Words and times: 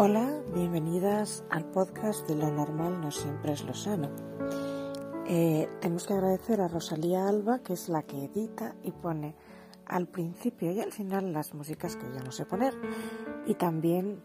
Hola, 0.00 0.44
bienvenidas 0.54 1.42
al 1.50 1.64
podcast 1.64 2.24
de 2.28 2.36
Lo 2.36 2.52
Normal 2.52 3.00
No 3.00 3.10
Siempre 3.10 3.50
es 3.50 3.64
Lo 3.64 3.74
Sano. 3.74 4.08
Eh, 5.26 5.68
tenemos 5.80 6.06
que 6.06 6.12
agradecer 6.12 6.60
a 6.60 6.68
Rosalía 6.68 7.26
Alba, 7.26 7.64
que 7.64 7.72
es 7.72 7.88
la 7.88 8.04
que 8.04 8.26
edita 8.26 8.76
y 8.84 8.92
pone 8.92 9.34
al 9.86 10.06
principio 10.06 10.70
y 10.70 10.80
al 10.80 10.92
final 10.92 11.32
las 11.32 11.52
músicas 11.52 11.96
que 11.96 12.04
yo 12.14 12.20
no 12.20 12.30
sé 12.30 12.46
poner. 12.46 12.74
Y 13.44 13.54
también 13.54 14.22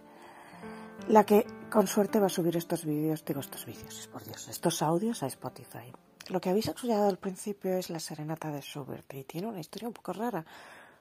la 1.08 1.26
que 1.26 1.48
con 1.72 1.88
suerte 1.88 2.20
va 2.20 2.28
a 2.28 2.30
subir 2.30 2.56
estos 2.56 2.86
vídeos, 2.86 3.26
digo 3.26 3.40
estos 3.40 3.66
vídeos, 3.66 4.08
por 4.14 4.24
Dios, 4.24 4.50
estos 4.50 4.84
audios 4.84 5.24
a 5.24 5.26
Spotify. 5.26 5.92
Lo 6.30 6.40
que 6.40 6.52
habéis 6.52 6.68
escuchado 6.68 7.10
al 7.10 7.18
principio 7.18 7.74
es 7.74 7.90
la 7.90 8.00
serenata 8.00 8.52
de 8.52 8.62
Schubert 8.62 9.12
y 9.16 9.24
tiene 9.24 9.48
una 9.48 9.60
historia 9.60 9.88
un 9.88 9.96
poco 9.96 10.14
rara, 10.14 10.46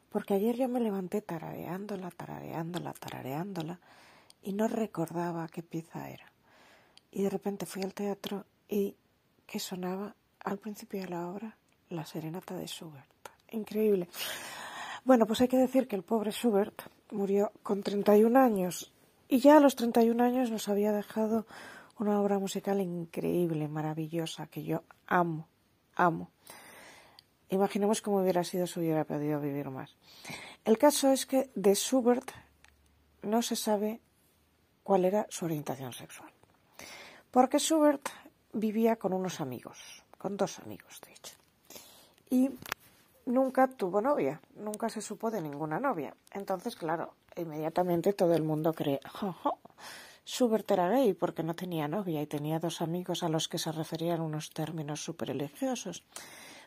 porque 0.08 0.32
ayer 0.32 0.56
yo 0.56 0.66
me 0.66 0.80
levanté 0.80 1.20
tarareándola, 1.20 2.10
tarareándola, 2.10 2.94
tarareándola 2.94 3.78
y 4.42 4.52
no 4.52 4.68
recordaba 4.68 5.48
qué 5.48 5.62
pieza 5.62 6.10
era. 6.10 6.32
Y 7.10 7.22
de 7.22 7.30
repente 7.30 7.66
fui 7.66 7.82
al 7.82 7.94
teatro 7.94 8.46
y 8.68 8.96
que 9.46 9.58
sonaba 9.58 10.14
al 10.40 10.58
principio 10.58 11.00
de 11.00 11.08
la 11.08 11.28
obra 11.28 11.56
la 11.90 12.04
serenata 12.04 12.56
de 12.56 12.66
Schubert. 12.66 13.10
Increíble. 13.50 14.08
Bueno, 15.04 15.26
pues 15.26 15.40
hay 15.40 15.48
que 15.48 15.58
decir 15.58 15.86
que 15.86 15.96
el 15.96 16.02
pobre 16.02 16.30
Schubert 16.30 16.82
murió 17.10 17.52
con 17.62 17.82
31 17.82 18.38
años 18.38 18.92
y 19.28 19.40
ya 19.40 19.56
a 19.56 19.60
los 19.60 19.76
31 19.76 20.22
años 20.22 20.50
nos 20.50 20.68
había 20.68 20.92
dejado 20.92 21.46
una 21.98 22.20
obra 22.20 22.38
musical 22.38 22.80
increíble, 22.80 23.68
maravillosa, 23.68 24.46
que 24.46 24.62
yo 24.62 24.82
amo, 25.06 25.48
amo. 25.94 26.30
Imaginemos 27.48 28.00
cómo 28.00 28.22
hubiera 28.22 28.44
sido 28.44 28.66
si 28.66 28.80
hubiera 28.80 29.04
podido 29.04 29.40
vivir 29.40 29.70
más. 29.70 29.94
El 30.64 30.78
caso 30.78 31.12
es 31.12 31.26
que 31.26 31.50
de 31.54 31.74
Schubert 31.74 32.30
no 33.22 33.42
se 33.42 33.56
sabe 33.56 34.00
cuál 34.82 35.04
era 35.04 35.26
su 35.30 35.44
orientación 35.44 35.92
sexual. 35.92 36.30
Porque 37.30 37.58
Schubert 37.58 38.08
vivía 38.52 38.96
con 38.96 39.12
unos 39.12 39.40
amigos, 39.40 40.04
con 40.18 40.36
dos 40.36 40.58
amigos, 40.58 41.00
de 41.06 41.12
hecho. 41.12 41.34
Y 42.30 42.50
nunca 43.26 43.68
tuvo 43.68 44.00
novia, 44.00 44.40
nunca 44.56 44.88
se 44.88 45.00
supo 45.00 45.30
de 45.30 45.40
ninguna 45.40 45.80
novia. 45.80 46.14
Entonces, 46.32 46.76
claro, 46.76 47.14
inmediatamente 47.36 48.12
todo 48.12 48.34
el 48.34 48.42
mundo 48.42 48.72
cree, 48.72 49.00
oh, 49.22 49.58
Schubert 50.24 50.70
era 50.70 50.88
gay 50.88 51.14
porque 51.14 51.42
no 51.42 51.54
tenía 51.54 51.88
novia 51.88 52.22
y 52.22 52.26
tenía 52.26 52.60
dos 52.60 52.80
amigos 52.80 53.22
a 53.22 53.28
los 53.28 53.48
que 53.48 53.58
se 53.58 53.72
referían 53.72 54.20
unos 54.20 54.50
términos 54.50 55.02
súper 55.02 55.28
religiosos. 55.28 56.04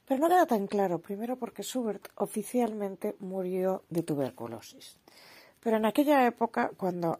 Pero 0.05 0.19
no 0.19 0.27
queda 0.27 0.45
tan 0.45 0.67
claro, 0.67 0.99
primero 0.99 1.37
porque 1.37 1.63
Schubert 1.63 2.09
oficialmente 2.15 3.15
murió 3.19 3.83
de 3.89 4.03
tuberculosis. 4.03 4.97
Pero 5.61 5.77
en 5.77 5.85
aquella 5.85 6.27
época, 6.27 6.71
cuando 6.77 7.19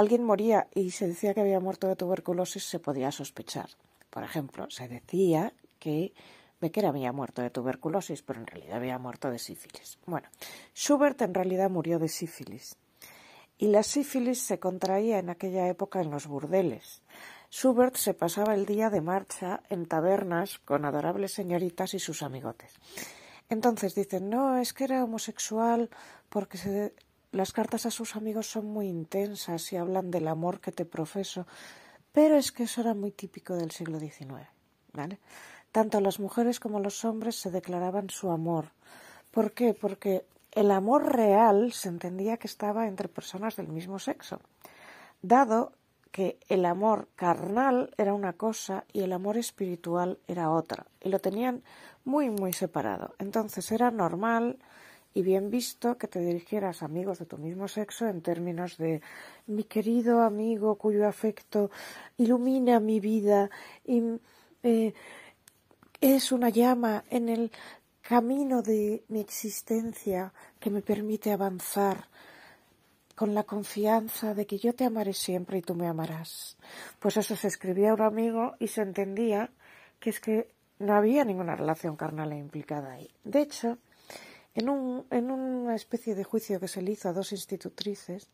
alguien 0.00 0.24
moría 0.24 0.68
y 0.74 0.90
se 0.90 1.06
decía 1.06 1.34
que 1.34 1.42
había 1.42 1.60
muerto 1.60 1.86
de 1.86 1.96
tuberculosis, 1.96 2.64
se 2.64 2.78
podía 2.78 3.12
sospechar. 3.12 3.70
Por 4.10 4.24
ejemplo, 4.24 4.68
se 4.70 4.88
decía 4.88 5.52
que 5.78 6.12
Becker 6.60 6.86
había 6.86 7.12
muerto 7.12 7.42
de 7.42 7.50
tuberculosis, 7.50 8.22
pero 8.22 8.40
en 8.40 8.46
realidad 8.46 8.76
había 8.76 8.98
muerto 8.98 9.30
de 9.30 9.38
sífilis. 9.38 9.98
Bueno, 10.06 10.28
Schubert 10.74 11.20
en 11.22 11.34
realidad 11.34 11.70
murió 11.70 11.98
de 11.98 12.08
sífilis. 12.08 12.76
Y 13.56 13.68
la 13.68 13.82
sífilis 13.82 14.40
se 14.40 14.58
contraía 14.58 15.18
en 15.18 15.30
aquella 15.30 15.68
época 15.68 16.00
en 16.00 16.10
los 16.10 16.26
burdeles. 16.26 17.02
Schubert 17.50 17.96
se 17.96 18.14
pasaba 18.14 18.54
el 18.54 18.64
día 18.64 18.90
de 18.90 19.00
marcha 19.00 19.62
en 19.68 19.86
tabernas 19.86 20.58
con 20.60 20.84
adorables 20.84 21.32
señoritas 21.32 21.94
y 21.94 21.98
sus 21.98 22.22
amigotes. 22.22 22.72
Entonces 23.50 23.94
dicen, 23.94 24.30
no, 24.30 24.56
es 24.56 24.72
que 24.72 24.84
era 24.84 25.04
homosexual 25.04 25.90
porque 26.28 26.56
se 26.56 26.94
las 27.32 27.52
cartas 27.52 27.86
a 27.86 27.90
sus 27.90 28.16
amigos 28.16 28.46
son 28.48 28.66
muy 28.66 28.88
intensas 28.88 29.72
y 29.72 29.76
hablan 29.76 30.10
del 30.10 30.28
amor 30.28 30.60
que 30.60 30.72
te 30.72 30.84
profeso, 30.84 31.46
pero 32.12 32.36
es 32.36 32.52
que 32.52 32.64
eso 32.64 32.80
era 32.80 32.94
muy 32.94 33.12
típico 33.12 33.54
del 33.54 33.70
siglo 33.70 33.98
XIX. 34.00 34.48
¿vale? 34.92 35.18
Tanto 35.72 36.00
las 36.00 36.18
mujeres 36.18 36.60
como 36.60 36.80
los 36.80 37.04
hombres 37.04 37.36
se 37.36 37.50
declaraban 37.50 38.10
su 38.10 38.30
amor. 38.30 38.72
¿Por 39.30 39.52
qué? 39.52 39.74
Porque 39.74 40.24
el 40.52 40.70
amor 40.70 41.14
real 41.14 41.72
se 41.72 41.88
entendía 41.88 42.36
que 42.36 42.48
estaba 42.48 42.88
entre 42.88 43.08
personas 43.08 43.56
del 43.56 43.68
mismo 43.68 43.98
sexo, 43.98 44.40
dado 45.22 45.72
que 46.10 46.40
el 46.48 46.64
amor 46.64 47.08
carnal 47.14 47.94
era 47.96 48.14
una 48.14 48.32
cosa 48.32 48.84
y 48.92 49.02
el 49.02 49.12
amor 49.12 49.36
espiritual 49.36 50.18
era 50.26 50.50
otra, 50.50 50.86
y 51.00 51.08
lo 51.08 51.20
tenían 51.20 51.62
muy, 52.04 52.30
muy 52.30 52.52
separado. 52.52 53.14
Entonces 53.18 53.70
era 53.70 53.92
normal 53.92 54.58
y 55.14 55.22
bien 55.22 55.50
visto 55.50 55.98
que 55.98 56.08
te 56.08 56.20
dirigieras 56.20 56.82
a 56.82 56.86
amigos 56.86 57.18
de 57.18 57.26
tu 57.26 57.36
mismo 57.38 57.68
sexo 57.68 58.06
en 58.06 58.22
términos 58.22 58.76
de 58.78 59.00
mi 59.46 59.64
querido 59.64 60.22
amigo 60.22 60.76
cuyo 60.76 61.06
afecto 61.06 61.70
ilumina 62.16 62.78
mi 62.80 63.00
vida 63.00 63.50
y 63.84 64.02
eh, 64.62 64.94
es 66.00 66.32
una 66.32 66.48
llama 66.48 67.04
en 67.10 67.28
el 67.28 67.50
camino 68.02 68.62
de 68.62 69.04
mi 69.08 69.20
existencia 69.20 70.32
que 70.58 70.70
me 70.70 70.82
permite 70.82 71.32
avanzar 71.32 72.08
con 73.14 73.34
la 73.34 73.44
confianza 73.44 74.32
de 74.32 74.46
que 74.46 74.58
yo 74.58 74.74
te 74.74 74.84
amaré 74.84 75.12
siempre 75.12 75.58
y 75.58 75.62
tú 75.62 75.74
me 75.74 75.86
amarás. 75.86 76.56
Pues 76.98 77.18
eso 77.18 77.36
se 77.36 77.48
escribía 77.48 77.90
a 77.90 77.94
un 77.94 78.00
amigo 78.00 78.54
y 78.58 78.68
se 78.68 78.80
entendía 78.80 79.50
que 79.98 80.08
es 80.10 80.20
que 80.20 80.48
no 80.78 80.94
había 80.94 81.24
ninguna 81.24 81.54
relación 81.54 81.96
carnal 81.96 82.32
implicada 82.32 82.92
ahí. 82.92 83.10
De 83.22 83.42
hecho, 83.42 83.76
en, 84.54 84.68
un, 84.68 85.06
en 85.10 85.30
una 85.30 85.74
especie 85.74 86.14
de 86.14 86.24
juicio 86.24 86.60
que 86.60 86.68
se 86.68 86.82
le 86.82 86.92
hizo 86.92 87.08
a 87.08 87.12
dos 87.12 87.32
institutrices, 87.32 88.28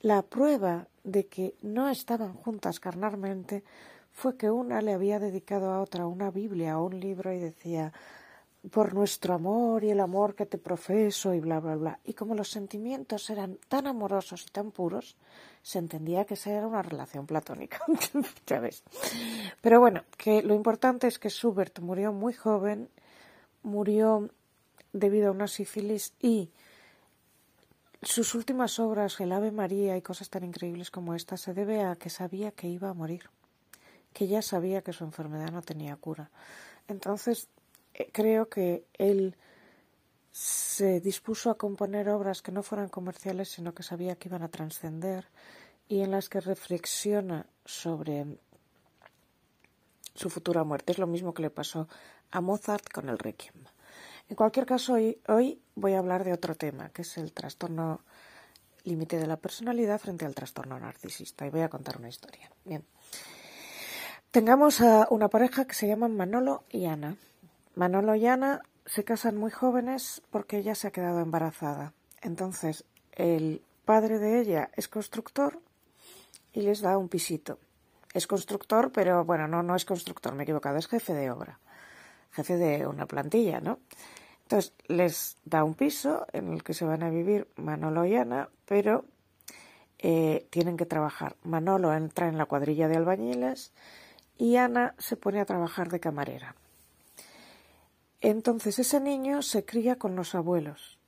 la 0.00 0.22
prueba 0.22 0.88
de 1.04 1.26
que 1.26 1.54
no 1.62 1.88
estaban 1.88 2.34
juntas 2.34 2.80
carnalmente 2.80 3.64
fue 4.12 4.36
que 4.36 4.50
una 4.50 4.80
le 4.80 4.92
había 4.92 5.18
dedicado 5.18 5.70
a 5.72 5.80
otra 5.80 6.06
una 6.06 6.30
Biblia 6.30 6.78
o 6.78 6.86
un 6.86 7.00
libro 7.00 7.32
y 7.32 7.38
decía 7.38 7.92
por 8.70 8.94
nuestro 8.94 9.34
amor 9.34 9.84
y 9.84 9.90
el 9.90 10.00
amor 10.00 10.34
que 10.34 10.46
te 10.46 10.58
profeso 10.58 11.34
y 11.34 11.40
bla 11.40 11.60
bla 11.60 11.76
bla. 11.76 12.00
Y 12.04 12.14
como 12.14 12.34
los 12.34 12.50
sentimientos 12.50 13.30
eran 13.30 13.58
tan 13.68 13.86
amorosos 13.86 14.44
y 14.46 14.50
tan 14.50 14.70
puros, 14.70 15.16
se 15.62 15.78
entendía 15.78 16.24
que 16.24 16.34
esa 16.34 16.50
era 16.50 16.66
una 16.66 16.82
relación 16.82 17.26
platónica. 17.26 17.80
ya 18.46 18.60
ves. 18.60 18.82
Pero 19.60 19.80
bueno, 19.80 20.04
que 20.16 20.42
lo 20.42 20.54
importante 20.54 21.06
es 21.06 21.18
que 21.18 21.28
Schubert 21.28 21.78
murió 21.80 22.12
muy 22.12 22.32
joven, 22.32 22.88
murió 23.62 24.30
debido 24.98 25.28
a 25.28 25.32
una 25.32 25.48
sífilis 25.48 26.12
y 26.20 26.50
sus 28.02 28.34
últimas 28.34 28.78
obras, 28.78 29.20
el 29.20 29.32
Ave 29.32 29.50
María 29.50 29.96
y 29.96 30.02
cosas 30.02 30.30
tan 30.30 30.44
increíbles 30.44 30.90
como 30.90 31.14
esta, 31.14 31.36
se 31.36 31.54
debe 31.54 31.82
a 31.82 31.96
que 31.96 32.10
sabía 32.10 32.52
que 32.52 32.68
iba 32.68 32.88
a 32.88 32.94
morir, 32.94 33.30
que 34.12 34.26
ya 34.26 34.42
sabía 34.42 34.82
que 34.82 34.92
su 34.92 35.04
enfermedad 35.04 35.50
no 35.50 35.62
tenía 35.62 35.96
cura. 35.96 36.30
Entonces, 36.88 37.48
eh, 37.94 38.08
creo 38.12 38.48
que 38.48 38.84
él 38.94 39.36
se 40.30 41.00
dispuso 41.00 41.50
a 41.50 41.56
componer 41.56 42.08
obras 42.10 42.42
que 42.42 42.52
no 42.52 42.62
fueran 42.62 42.88
comerciales, 42.88 43.48
sino 43.48 43.74
que 43.74 43.82
sabía 43.82 44.16
que 44.16 44.28
iban 44.28 44.42
a 44.42 44.48
trascender 44.48 45.26
y 45.88 46.00
en 46.00 46.10
las 46.10 46.28
que 46.28 46.40
reflexiona 46.40 47.46
sobre 47.64 48.38
su 50.14 50.30
futura 50.30 50.64
muerte. 50.64 50.92
Es 50.92 50.98
lo 50.98 51.06
mismo 51.06 51.32
que 51.32 51.42
le 51.42 51.50
pasó 51.50 51.88
a 52.30 52.40
Mozart 52.40 52.90
con 52.92 53.08
el 53.08 53.18
Requiem. 53.18 53.54
En 54.28 54.34
cualquier 54.34 54.66
caso, 54.66 54.94
hoy, 54.94 55.62
voy 55.76 55.92
a 55.92 55.98
hablar 55.98 56.24
de 56.24 56.32
otro 56.32 56.56
tema, 56.56 56.88
que 56.88 57.02
es 57.02 57.16
el 57.16 57.32
trastorno 57.32 58.00
límite 58.82 59.18
de 59.18 59.26
la 59.26 59.36
personalidad 59.36 60.00
frente 60.00 60.24
al 60.24 60.34
trastorno 60.34 60.78
narcisista. 60.78 61.46
Y 61.46 61.50
voy 61.50 61.60
a 61.60 61.68
contar 61.68 61.98
una 61.98 62.08
historia. 62.08 62.50
Bien. 62.64 62.84
Tengamos 64.32 64.80
a 64.80 65.06
una 65.10 65.28
pareja 65.28 65.64
que 65.64 65.74
se 65.74 65.86
llaman 65.86 66.16
Manolo 66.16 66.64
y 66.70 66.86
Ana. 66.86 67.16
Manolo 67.76 68.16
y 68.16 68.26
Ana 68.26 68.62
se 68.84 69.04
casan 69.04 69.36
muy 69.36 69.50
jóvenes 69.50 70.22
porque 70.30 70.58
ella 70.58 70.74
se 70.74 70.88
ha 70.88 70.92
quedado 70.92 71.20
embarazada. 71.20 71.92
Entonces, 72.20 72.84
el 73.12 73.62
padre 73.84 74.18
de 74.18 74.40
ella 74.40 74.70
es 74.74 74.88
constructor 74.88 75.60
y 76.52 76.62
les 76.62 76.80
da 76.80 76.98
un 76.98 77.08
pisito. 77.08 77.58
Es 78.12 78.26
constructor, 78.26 78.90
pero 78.92 79.24
bueno, 79.24 79.46
no, 79.46 79.62
no 79.62 79.76
es 79.76 79.84
constructor, 79.84 80.34
me 80.34 80.42
he 80.42 80.44
equivocado, 80.44 80.78
es 80.78 80.88
jefe 80.88 81.12
de 81.12 81.30
obra 81.30 81.60
jefe 82.36 82.56
de 82.56 82.86
una 82.86 83.06
plantilla, 83.06 83.60
¿no? 83.60 83.78
Entonces 84.42 84.74
les 84.86 85.38
da 85.44 85.64
un 85.64 85.74
piso 85.74 86.26
en 86.32 86.52
el 86.52 86.62
que 86.62 86.74
se 86.74 86.84
van 86.84 87.02
a 87.02 87.10
vivir 87.10 87.48
Manolo 87.56 88.04
y 88.04 88.14
Ana, 88.14 88.48
pero 88.66 89.04
eh, 89.98 90.46
tienen 90.50 90.76
que 90.76 90.86
trabajar. 90.86 91.36
Manolo 91.42 91.92
entra 91.92 92.28
en 92.28 92.38
la 92.38 92.46
cuadrilla 92.46 92.86
de 92.86 92.96
albañiles 92.96 93.72
y 94.38 94.56
Ana 94.56 94.94
se 94.98 95.16
pone 95.16 95.40
a 95.40 95.46
trabajar 95.46 95.90
de 95.90 95.98
camarera. 95.98 96.54
Entonces 98.20 98.78
ese 98.78 99.00
niño 99.00 99.42
se 99.42 99.64
cría 99.64 99.96
con 99.96 100.14
los 100.14 100.34
abuelos 100.34 100.98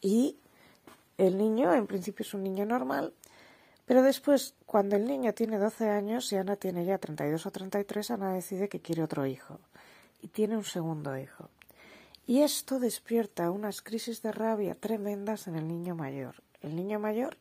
y 0.00 0.38
el 1.16 1.36
niño 1.36 1.74
en 1.74 1.86
principio 1.86 2.22
es 2.22 2.34
un 2.34 2.44
niño 2.44 2.64
normal, 2.64 3.12
pero 3.88 4.02
después 4.02 4.54
cuando 4.66 4.96
el 4.96 5.06
niño 5.06 5.32
tiene 5.32 5.56
12 5.56 5.88
años 5.88 6.30
y 6.30 6.36
Ana 6.36 6.56
tiene 6.56 6.84
ya 6.84 6.98
32 6.98 7.46
o 7.46 7.50
33, 7.50 8.10
Ana 8.10 8.34
decide 8.34 8.68
que 8.68 8.82
quiere 8.82 9.02
otro 9.02 9.24
hijo 9.24 9.60
y 10.20 10.28
tiene 10.28 10.58
un 10.58 10.64
segundo 10.64 11.16
hijo. 11.16 11.48
Y 12.26 12.42
esto 12.42 12.80
despierta 12.80 13.50
unas 13.50 13.80
crisis 13.80 14.20
de 14.20 14.30
rabia 14.30 14.74
tremendas 14.74 15.46
en 15.46 15.56
el 15.56 15.66
niño 15.66 15.94
mayor. 15.94 16.42
El 16.60 16.76
niño 16.76 17.00
mayor 17.00 17.38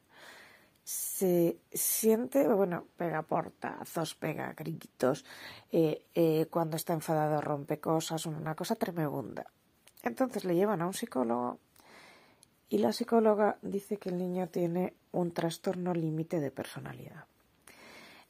se 0.85 1.59
siente, 1.73 2.47
bueno, 2.47 2.85
pega 2.95 3.23
portazos, 3.23 4.15
pega 4.15 4.53
gritos, 4.53 5.25
eh, 5.69 6.05
eh, 6.15 6.47
cuando 6.49 6.77
está 6.77 6.93
enfadado 6.93 7.41
rompe 7.41 7.81
cosas, 7.81 8.25
una 8.25 8.55
cosa 8.55 8.75
tremenda. 8.75 9.47
Entonces 10.01 10.45
le 10.45 10.55
llevan 10.55 10.81
a 10.81 10.87
un 10.87 10.93
psicólogo 10.93 11.59
y 12.69 12.79
la 12.79 12.93
psicóloga 12.93 13.57
dice 13.61 13.97
que 13.97 14.09
el 14.09 14.17
niño 14.17 14.47
tiene 14.49 14.93
un 15.11 15.31
trastorno 15.31 15.93
límite 15.93 16.39
de 16.39 16.51
personalidad. 16.51 17.25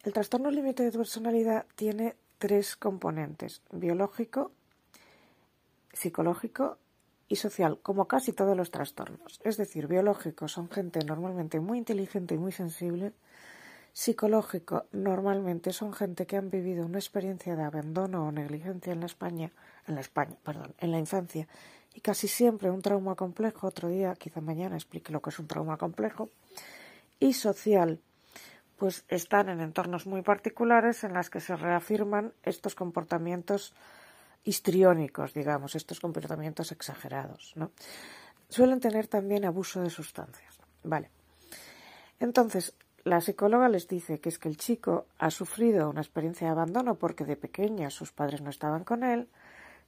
El 0.04 0.13
trastorno 0.13 0.51
límite 0.51 0.84
de 0.84 0.92
personalidad 0.92 1.66
tiene 1.75 2.16
tres 2.38 2.75
componentes, 2.75 3.62
biológico, 3.72 4.51
psicológico 5.92 6.78
y 7.28 7.38
social, 7.38 7.80
como 7.81 8.07
casi 8.07 8.31
todos 8.31 8.56
los 8.56 8.72
trastornos. 8.72 9.39
Es 9.44 9.57
decir, 9.57 9.88
biológico 9.88 10.48
son 10.48 10.69
gente 10.69 11.04
normalmente 11.04 11.60
muy 11.60 11.80
inteligente 11.80 12.36
y 12.36 12.38
muy 12.38 12.51
sensible. 12.51 13.13
Psicológico 13.92 14.86
normalmente 14.92 15.74
son 15.74 15.92
gente 15.92 16.28
que 16.28 16.38
han 16.38 16.51
vivido 16.51 16.86
una 16.86 17.00
experiencia 17.00 17.56
de 17.56 17.63
abandono 17.63 18.28
o 18.28 18.31
negligencia 18.31 18.94
en 18.94 19.00
la 19.00 19.07
España, 19.07 19.51
en 19.88 19.95
la 19.95 20.01
España, 20.01 20.38
perdón, 20.44 20.75
en 20.78 20.92
la 20.92 21.00
infancia 21.00 21.48
y 21.97 22.01
casi 22.01 22.27
siempre 22.27 22.69
un 22.69 22.83
trauma 22.83 23.15
complejo. 23.15 23.65
Otro 23.65 23.89
día, 23.89 24.13
quizá 24.13 24.39
mañana, 24.39 24.75
explique 24.75 25.11
lo 25.11 25.19
que 25.19 25.31
es 25.31 25.39
un 25.39 25.47
trauma 25.47 25.77
complejo. 25.77 26.29
Y 27.19 27.33
social, 27.33 27.99
pues 28.77 29.03
están 29.07 29.49
en 29.49 29.61
entornos 29.61 30.05
muy 30.05 30.21
particulares 30.21 31.03
en 31.03 31.13
las 31.13 31.31
que 31.31 31.39
se 31.39 31.55
reafirman 31.55 32.33
estos 32.44 32.75
comportamientos 32.75 33.73
histriónicos, 34.44 35.33
digamos, 35.33 35.73
estos 35.73 35.99
comportamientos 35.99 36.71
exagerados, 36.71 37.53
¿no? 37.55 37.71
Suelen 38.47 38.79
tener 38.79 39.07
también 39.07 39.43
abuso 39.43 39.81
de 39.81 39.89
sustancias. 39.89 40.59
Vale. 40.83 41.09
Entonces, 42.19 42.75
la 43.05 43.21
psicóloga 43.21 43.69
les 43.69 43.88
dice 43.88 44.19
que 44.19 44.29
es 44.29 44.38
que 44.38 44.50
el 44.50 44.57
chico 44.57 45.07
ha 45.17 45.31
sufrido 45.31 45.89
una 45.89 46.01
experiencia 46.01 46.45
de 46.45 46.51
abandono 46.51 46.93
porque 46.93 47.25
de 47.25 47.38
pequeña 47.38 47.89
sus 47.89 48.11
padres 48.11 48.41
no 48.41 48.51
estaban 48.51 48.83
con 48.83 49.03
él, 49.03 49.27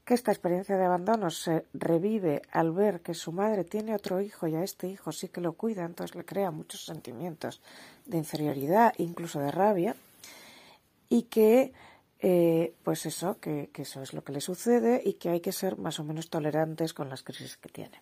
que 0.05 0.13
esta 0.13 0.31
experiencia 0.31 0.77
de 0.77 0.85
abandono 0.85 1.29
se 1.29 1.65
revive 1.73 2.41
al 2.51 2.71
ver 2.71 3.01
que 3.01 3.13
su 3.13 3.31
madre 3.31 3.63
tiene 3.63 3.93
otro 3.93 4.21
hijo 4.21 4.47
y 4.47 4.55
a 4.55 4.63
este 4.63 4.87
hijo 4.87 5.11
sí 5.11 5.29
que 5.29 5.41
lo 5.41 5.53
cuida, 5.53 5.85
entonces 5.85 6.15
le 6.15 6.25
crea 6.25 6.51
muchos 6.51 6.85
sentimientos 6.85 7.61
de 8.05 8.17
inferioridad, 8.17 8.93
incluso 8.97 9.39
de 9.39 9.51
rabia, 9.51 9.95
y 11.09 11.23
que 11.23 11.73
eh, 12.21 12.73
pues 12.83 13.05
eso, 13.05 13.39
que, 13.39 13.69
eso 13.73 14.01
es 14.01 14.13
lo 14.13 14.23
que 14.23 14.33
le 14.33 14.41
sucede 14.41 15.01
y 15.03 15.13
que 15.13 15.29
hay 15.29 15.39
que 15.39 15.53
ser 15.53 15.77
más 15.77 15.99
o 15.99 16.03
menos 16.03 16.29
tolerantes 16.29 16.93
con 16.93 17.09
las 17.09 17.23
crisis 17.23 17.55
que 17.57 17.69
tiene. 17.69 18.01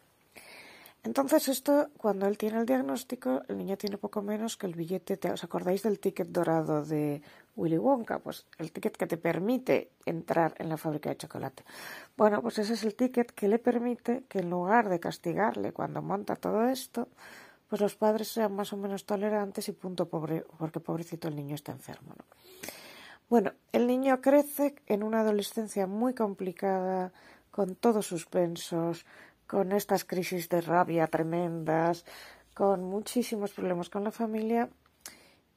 Entonces 1.03 1.47
esto, 1.47 1.89
cuando 1.97 2.25
él 2.25 2.37
tiene 2.37 2.59
el 2.59 2.65
diagnóstico, 2.65 3.43
el 3.47 3.57
niño 3.57 3.77
tiene 3.77 3.97
poco 3.97 4.21
menos 4.21 4.57
que 4.57 4.65
el 4.65 4.73
billete, 4.73 5.31
¿os 5.31 5.43
acordáis 5.43 5.83
del 5.83 5.99
ticket 5.99 6.29
dorado 6.29 6.83
de 6.83 7.21
Willy 7.57 7.77
Wonka? 7.77 8.19
Pues 8.19 8.45
el 8.57 8.71
ticket 8.71 8.95
que 8.95 9.07
te 9.07 9.17
permite 9.17 9.91
entrar 10.05 10.53
en 10.59 10.69
la 10.69 10.77
fábrica 10.77 11.09
de 11.09 11.17
chocolate. 11.17 11.65
Bueno, 12.15 12.41
pues 12.41 12.59
ese 12.59 12.73
es 12.73 12.83
el 12.83 12.95
ticket 12.95 13.31
que 13.31 13.49
le 13.49 13.59
permite 13.59 14.23
que 14.29 14.39
en 14.39 14.49
lugar 14.49 14.87
de 14.87 14.99
castigarle 14.99 15.73
cuando 15.73 16.01
monta 16.01 16.35
todo 16.35 16.65
esto, 16.69 17.09
pues 17.67 17.81
los 17.81 17.95
padres 17.95 18.29
sean 18.29 18.55
más 18.55 18.71
o 18.71 18.77
menos 18.77 19.05
tolerantes 19.05 19.67
y 19.67 19.73
punto 19.73 20.07
pobre, 20.07 20.45
porque 20.57 20.79
pobrecito 20.79 21.27
el 21.27 21.35
niño 21.35 21.55
está 21.55 21.73
enfermo, 21.73 22.13
¿no? 22.17 22.23
Bueno, 23.29 23.51
el 23.73 23.87
niño 23.87 24.21
crece 24.21 24.75
en 24.85 25.03
una 25.03 25.19
adolescencia 25.19 25.85
muy 25.85 26.13
complicada, 26.13 27.11
con 27.51 27.75
todos 27.75 28.05
sus 28.05 28.25
pensos, 28.25 29.05
con 29.47 29.73
estas 29.73 30.05
crisis 30.05 30.47
de 30.47 30.61
rabia 30.61 31.07
tremendas, 31.07 32.05
con 32.53 32.83
muchísimos 32.83 33.51
problemas 33.51 33.89
con 33.89 34.05
la 34.05 34.11
familia 34.11 34.69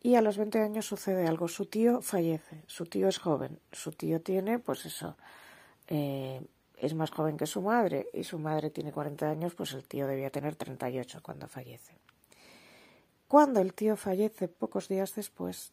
y 0.02 0.14
a 0.14 0.22
los 0.22 0.38
20 0.38 0.60
años 0.60 0.86
sucede 0.86 1.26
algo. 1.26 1.48
Su 1.48 1.66
tío 1.66 2.00
fallece, 2.00 2.62
su 2.66 2.86
tío 2.86 3.08
es 3.08 3.18
joven, 3.18 3.60
su 3.72 3.92
tío 3.92 4.20
tiene, 4.20 4.58
pues 4.58 4.86
eso, 4.86 5.16
eh, 5.88 6.42
es 6.76 6.94
más 6.94 7.10
joven 7.10 7.36
que 7.36 7.46
su 7.46 7.60
madre 7.60 8.08
y 8.14 8.24
su 8.24 8.38
madre 8.38 8.70
tiene 8.70 8.92
40 8.92 9.28
años, 9.28 9.54
pues 9.54 9.72
el 9.74 9.86
tío 9.86 10.06
debía 10.06 10.30
tener 10.30 10.56
38 10.56 11.20
cuando 11.22 11.46
fallece. 11.46 11.98
Cuando 13.28 13.60
el 13.60 13.74
tío 13.74 13.96
fallece, 13.96 14.48
pocos 14.48 14.88
días 14.88 15.14
después, 15.14 15.72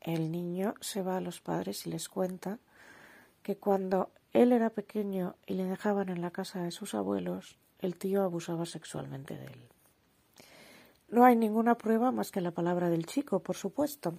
el 0.00 0.30
niño 0.30 0.74
se 0.80 1.02
va 1.02 1.16
a 1.16 1.20
los 1.20 1.40
padres 1.40 1.86
y 1.86 1.90
les 1.90 2.08
cuenta 2.08 2.58
que 3.42 3.56
cuando 3.56 4.10
él 4.32 4.52
era 4.52 4.70
pequeño 4.70 5.36
y 5.46 5.54
le 5.54 5.64
dejaban 5.64 6.10
en 6.10 6.20
la 6.20 6.30
casa 6.30 6.62
de 6.62 6.70
sus 6.70 6.94
abuelos, 6.94 7.58
el 7.78 7.96
tío 7.96 8.22
abusaba 8.22 8.66
sexualmente 8.66 9.36
de 9.36 9.46
él. 9.46 9.71
No 11.12 11.26
hay 11.26 11.36
ninguna 11.36 11.76
prueba 11.76 12.10
más 12.10 12.30
que 12.30 12.40
la 12.40 12.52
palabra 12.52 12.88
del 12.88 13.04
chico, 13.04 13.40
por 13.40 13.54
supuesto. 13.54 14.14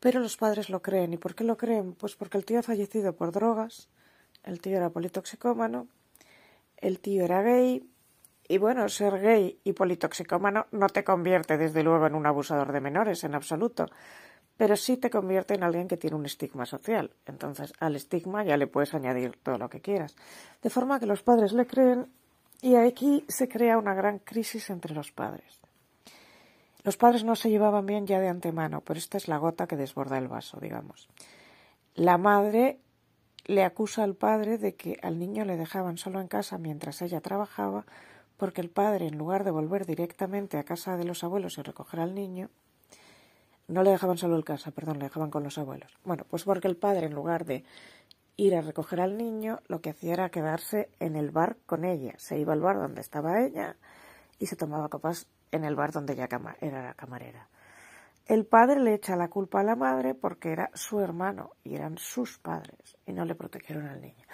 Pero 0.00 0.18
los 0.18 0.36
padres 0.36 0.70
lo 0.70 0.82
creen. 0.82 1.12
¿Y 1.12 1.18
por 1.18 1.36
qué 1.36 1.44
lo 1.44 1.56
creen? 1.56 1.92
Pues 1.92 2.16
porque 2.16 2.36
el 2.36 2.44
tío 2.44 2.58
ha 2.58 2.64
fallecido 2.64 3.14
por 3.14 3.30
drogas, 3.30 3.88
el 4.42 4.60
tío 4.60 4.76
era 4.76 4.90
politoxicómano, 4.90 5.86
el 6.76 6.98
tío 6.98 7.24
era 7.24 7.42
gay, 7.42 7.88
y 8.48 8.58
bueno, 8.58 8.88
ser 8.88 9.20
gay 9.20 9.60
y 9.62 9.72
politoxicómano 9.72 10.66
no 10.72 10.88
te 10.88 11.04
convierte 11.04 11.56
desde 11.56 11.84
luego 11.84 12.08
en 12.08 12.16
un 12.16 12.26
abusador 12.26 12.72
de 12.72 12.80
menores 12.80 13.22
en 13.22 13.36
absoluto, 13.36 13.86
pero 14.56 14.74
sí 14.74 14.96
te 14.96 15.10
convierte 15.10 15.54
en 15.54 15.62
alguien 15.62 15.86
que 15.86 15.96
tiene 15.96 16.16
un 16.16 16.26
estigma 16.26 16.66
social. 16.66 17.12
Entonces, 17.24 17.72
al 17.78 17.94
estigma 17.94 18.42
ya 18.42 18.56
le 18.56 18.66
puedes 18.66 18.94
añadir 18.94 19.36
todo 19.44 19.58
lo 19.58 19.70
que 19.70 19.80
quieras. 19.80 20.16
De 20.60 20.70
forma 20.70 20.98
que 20.98 21.06
los 21.06 21.22
padres 21.22 21.52
le 21.52 21.68
creen 21.68 22.08
y 22.62 22.74
aquí 22.76 23.24
se 23.28 23.48
crea 23.48 23.78
una 23.78 23.94
gran 23.94 24.18
crisis 24.18 24.70
entre 24.70 24.94
los 24.94 25.12
padres. 25.12 25.60
Los 26.82 26.96
padres 26.96 27.24
no 27.24 27.34
se 27.34 27.50
llevaban 27.50 27.84
bien 27.84 28.06
ya 28.06 28.20
de 28.20 28.28
antemano, 28.28 28.80
pero 28.80 28.98
esta 28.98 29.16
es 29.16 29.26
la 29.26 29.38
gota 29.38 29.66
que 29.66 29.76
desborda 29.76 30.18
el 30.18 30.28
vaso, 30.28 30.60
digamos. 30.60 31.08
La 31.94 32.16
madre 32.16 32.78
le 33.44 33.64
acusa 33.64 34.04
al 34.04 34.14
padre 34.14 34.58
de 34.58 34.74
que 34.74 34.98
al 35.02 35.18
niño 35.18 35.44
le 35.44 35.56
dejaban 35.56 35.98
solo 35.98 36.20
en 36.20 36.28
casa 36.28 36.58
mientras 36.58 37.02
ella 37.02 37.20
trabajaba 37.20 37.86
porque 38.36 38.60
el 38.60 38.70
padre, 38.70 39.06
en 39.06 39.18
lugar 39.18 39.44
de 39.44 39.50
volver 39.50 39.86
directamente 39.86 40.58
a 40.58 40.64
casa 40.64 40.96
de 40.96 41.04
los 41.04 41.24
abuelos 41.24 41.58
y 41.58 41.62
recoger 41.62 42.00
al 42.00 42.14
niño, 42.14 42.50
no 43.68 43.82
le 43.82 43.90
dejaban 43.90 44.18
solo 44.18 44.36
en 44.36 44.42
casa, 44.42 44.70
perdón, 44.70 44.98
le 44.98 45.06
dejaban 45.06 45.30
con 45.30 45.42
los 45.42 45.58
abuelos. 45.58 45.92
Bueno, 46.04 46.24
pues 46.28 46.44
porque 46.44 46.68
el 46.68 46.76
padre, 46.76 47.06
en 47.06 47.14
lugar 47.14 47.44
de 47.44 47.64
ir 48.36 48.54
a 48.54 48.60
recoger 48.60 49.00
al 49.00 49.16
niño, 49.16 49.60
lo 49.68 49.80
que 49.80 49.90
hacía 49.90 50.12
era 50.12 50.30
quedarse 50.30 50.90
en 51.00 51.16
el 51.16 51.30
bar 51.30 51.56
con 51.66 51.84
ella. 51.84 52.14
Se 52.18 52.38
iba 52.38 52.52
al 52.52 52.60
bar 52.60 52.76
donde 52.76 53.00
estaba 53.00 53.40
ella 53.42 53.76
y 54.38 54.46
se 54.46 54.56
tomaba 54.56 54.88
copas 54.88 55.26
en 55.52 55.64
el 55.64 55.74
bar 55.74 55.92
donde 55.92 56.12
ella 56.12 56.28
era 56.60 56.82
la 56.82 56.94
camarera. 56.94 57.48
El 58.26 58.44
padre 58.44 58.80
le 58.80 58.94
echa 58.94 59.14
la 59.14 59.28
culpa 59.28 59.60
a 59.60 59.64
la 59.64 59.76
madre 59.76 60.14
porque 60.14 60.50
era 60.50 60.70
su 60.74 61.00
hermano 61.00 61.52
y 61.62 61.76
eran 61.76 61.96
sus 61.96 62.38
padres 62.38 62.96
y 63.06 63.12
no 63.12 63.24
le 63.24 63.36
protegieron 63.36 63.86
al 63.86 64.00
niño. 64.00 64.26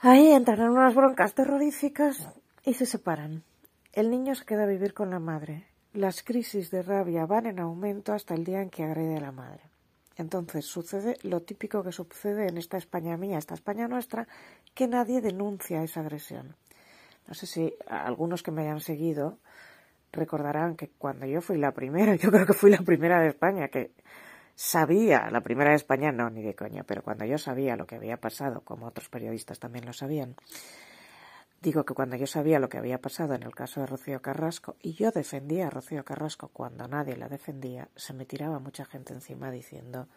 Ahí 0.00 0.30
entran 0.30 0.60
en 0.60 0.70
unas 0.70 0.94
broncas 0.94 1.34
terroríficas 1.34 2.28
y 2.64 2.74
se 2.74 2.86
separan. 2.86 3.42
El 3.92 4.10
niño 4.10 4.34
se 4.34 4.44
queda 4.44 4.64
a 4.64 4.66
vivir 4.66 4.92
con 4.92 5.10
la 5.10 5.18
madre. 5.18 5.66
Las 5.94 6.22
crisis 6.22 6.70
de 6.70 6.82
rabia 6.82 7.24
van 7.24 7.46
en 7.46 7.58
aumento 7.58 8.12
hasta 8.12 8.34
el 8.34 8.44
día 8.44 8.60
en 8.60 8.68
que 8.68 8.84
agrede 8.84 9.16
a 9.16 9.22
la 9.22 9.32
madre. 9.32 9.67
Entonces 10.18 10.66
sucede 10.66 11.16
lo 11.22 11.42
típico 11.42 11.84
que 11.84 11.92
sucede 11.92 12.48
en 12.48 12.58
esta 12.58 12.76
España 12.76 13.16
mía, 13.16 13.38
esta 13.38 13.54
España 13.54 13.86
nuestra, 13.86 14.26
que 14.74 14.88
nadie 14.88 15.20
denuncia 15.20 15.82
esa 15.82 16.00
agresión. 16.00 16.56
No 17.28 17.34
sé 17.34 17.46
si 17.46 17.72
algunos 17.86 18.42
que 18.42 18.50
me 18.50 18.62
hayan 18.62 18.80
seguido 18.80 19.38
recordarán 20.10 20.74
que 20.74 20.88
cuando 20.88 21.24
yo 21.26 21.40
fui 21.40 21.56
la 21.56 21.72
primera, 21.72 22.16
yo 22.16 22.30
creo 22.30 22.46
que 22.46 22.52
fui 22.52 22.70
la 22.70 22.82
primera 22.82 23.20
de 23.20 23.28
España 23.28 23.68
que 23.68 23.92
sabía, 24.56 25.30
la 25.30 25.40
primera 25.40 25.70
de 25.70 25.76
España 25.76 26.10
no, 26.10 26.28
ni 26.30 26.42
de 26.42 26.56
coña, 26.56 26.82
pero 26.82 27.02
cuando 27.02 27.24
yo 27.24 27.38
sabía 27.38 27.76
lo 27.76 27.86
que 27.86 27.94
había 27.94 28.16
pasado, 28.16 28.62
como 28.62 28.86
otros 28.86 29.08
periodistas 29.08 29.60
también 29.60 29.86
lo 29.86 29.92
sabían, 29.92 30.34
Digo 31.60 31.84
que 31.84 31.94
cuando 31.94 32.14
yo 32.16 32.26
sabía 32.26 32.60
lo 32.60 32.68
que 32.68 32.78
había 32.78 33.00
pasado 33.00 33.34
en 33.34 33.42
el 33.42 33.54
caso 33.54 33.80
de 33.80 33.86
Rocío 33.86 34.22
Carrasco 34.22 34.76
y 34.80 34.92
yo 34.92 35.10
defendía 35.10 35.66
a 35.66 35.70
Rocío 35.70 36.04
Carrasco 36.04 36.48
cuando 36.48 36.86
nadie 36.86 37.16
la 37.16 37.28
defendía, 37.28 37.88
se 37.96 38.14
me 38.14 38.26
tiraba 38.26 38.60
mucha 38.60 38.84
gente 38.84 39.12
encima 39.12 39.50
diciendo 39.50 40.08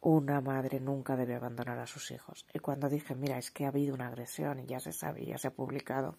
una 0.00 0.40
madre 0.40 0.78
nunca 0.78 1.16
debe 1.16 1.34
abandonar 1.34 1.78
a 1.80 1.86
sus 1.88 2.12
hijos. 2.12 2.46
Y 2.54 2.60
cuando 2.60 2.88
dije, 2.88 3.16
mira, 3.16 3.38
es 3.38 3.50
que 3.50 3.64
ha 3.64 3.68
habido 3.68 3.94
una 3.94 4.06
agresión 4.06 4.60
y 4.60 4.66
ya 4.66 4.78
se 4.78 4.92
sabe, 4.92 5.26
ya 5.26 5.38
se 5.38 5.48
ha 5.48 5.54
publicado, 5.54 6.18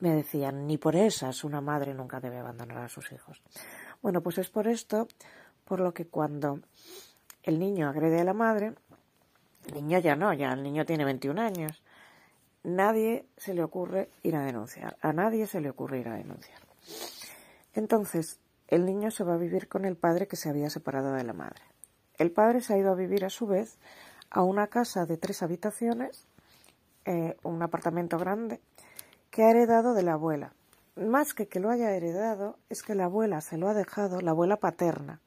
me 0.00 0.10
decían, 0.16 0.66
ni 0.66 0.78
por 0.78 0.96
esas 0.96 1.44
una 1.44 1.60
madre 1.60 1.94
nunca 1.94 2.18
debe 2.18 2.38
abandonar 2.38 2.78
a 2.78 2.88
sus 2.88 3.12
hijos. 3.12 3.40
Bueno, 4.00 4.20
pues 4.20 4.38
es 4.38 4.50
por 4.50 4.66
esto, 4.66 5.06
por 5.64 5.78
lo 5.78 5.94
que 5.94 6.08
cuando 6.08 6.58
el 7.44 7.60
niño 7.60 7.88
agrede 7.88 8.20
a 8.20 8.24
la 8.24 8.34
madre, 8.34 8.74
el 9.68 9.74
niño 9.74 10.00
ya 10.00 10.16
no, 10.16 10.32
ya 10.32 10.52
el 10.52 10.62
niño 10.64 10.84
tiene 10.84 11.04
21 11.04 11.40
años, 11.40 11.81
nadie 12.64 13.26
se 13.36 13.54
le 13.54 13.62
ocurre 13.62 14.10
ir 14.22 14.36
a 14.36 14.44
denunciar. 14.44 14.96
A 15.00 15.12
nadie 15.12 15.46
se 15.46 15.60
le 15.60 15.70
ocurre 15.70 15.98
ir 15.98 16.08
a 16.08 16.16
denunciar. 16.16 16.60
Entonces, 17.74 18.38
el 18.68 18.86
niño 18.86 19.10
se 19.10 19.24
va 19.24 19.34
a 19.34 19.38
vivir 19.38 19.68
con 19.68 19.84
el 19.84 19.96
padre 19.96 20.26
que 20.26 20.36
se 20.36 20.48
había 20.48 20.70
separado 20.70 21.12
de 21.12 21.24
la 21.24 21.32
madre. 21.32 21.62
El 22.18 22.30
padre 22.30 22.60
se 22.60 22.74
ha 22.74 22.78
ido 22.78 22.92
a 22.92 22.96
vivir 22.96 23.24
a 23.24 23.30
su 23.30 23.46
vez 23.46 23.78
a 24.30 24.42
una 24.42 24.68
casa 24.68 25.04
de 25.04 25.16
tres 25.16 25.42
habitaciones, 25.42 26.26
eh, 27.04 27.36
un 27.42 27.62
apartamento 27.62 28.18
grande, 28.18 28.60
que 29.30 29.42
ha 29.42 29.50
heredado 29.50 29.94
de 29.94 30.02
la 30.02 30.14
abuela. 30.14 30.54
más 30.94 31.32
que 31.32 31.48
que 31.48 31.58
lo 31.58 31.70
haya 31.70 31.90
heredado, 31.92 32.58
es 32.68 32.82
que 32.82 32.94
la 32.94 33.04
abuela 33.04 33.40
se 33.40 33.56
lo 33.56 33.68
ha 33.68 33.74
dejado, 33.74 34.20
la 34.20 34.32
abuela 34.32 34.58
paterna. 34.58 35.20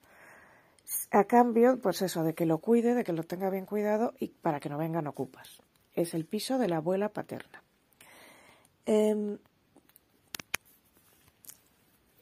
A 1.12 1.24
cambio, 1.24 1.80
pues 1.82 2.04
eso, 2.04 2.24
de 2.24 2.36
que 2.36 2.46
lo 2.46 2.60
cuide, 2.60 2.94
de 2.94 3.04
que 3.04 3.14
lo 3.14 3.24
tenga 3.24 3.50
bien 3.50 3.66
cuidado 3.66 4.14
y 4.20 4.28
para 4.28 4.60
que 4.60 4.70
no 4.70 4.78
vengan 4.78 5.08
ocupas. 5.08 5.64
Es 5.96 6.14
el 6.14 6.26
piso 6.26 6.58
de 6.58 6.68
la 6.68 6.78
abuela 6.78 7.10
paterna. 7.10 7.64
Em, 8.86 9.38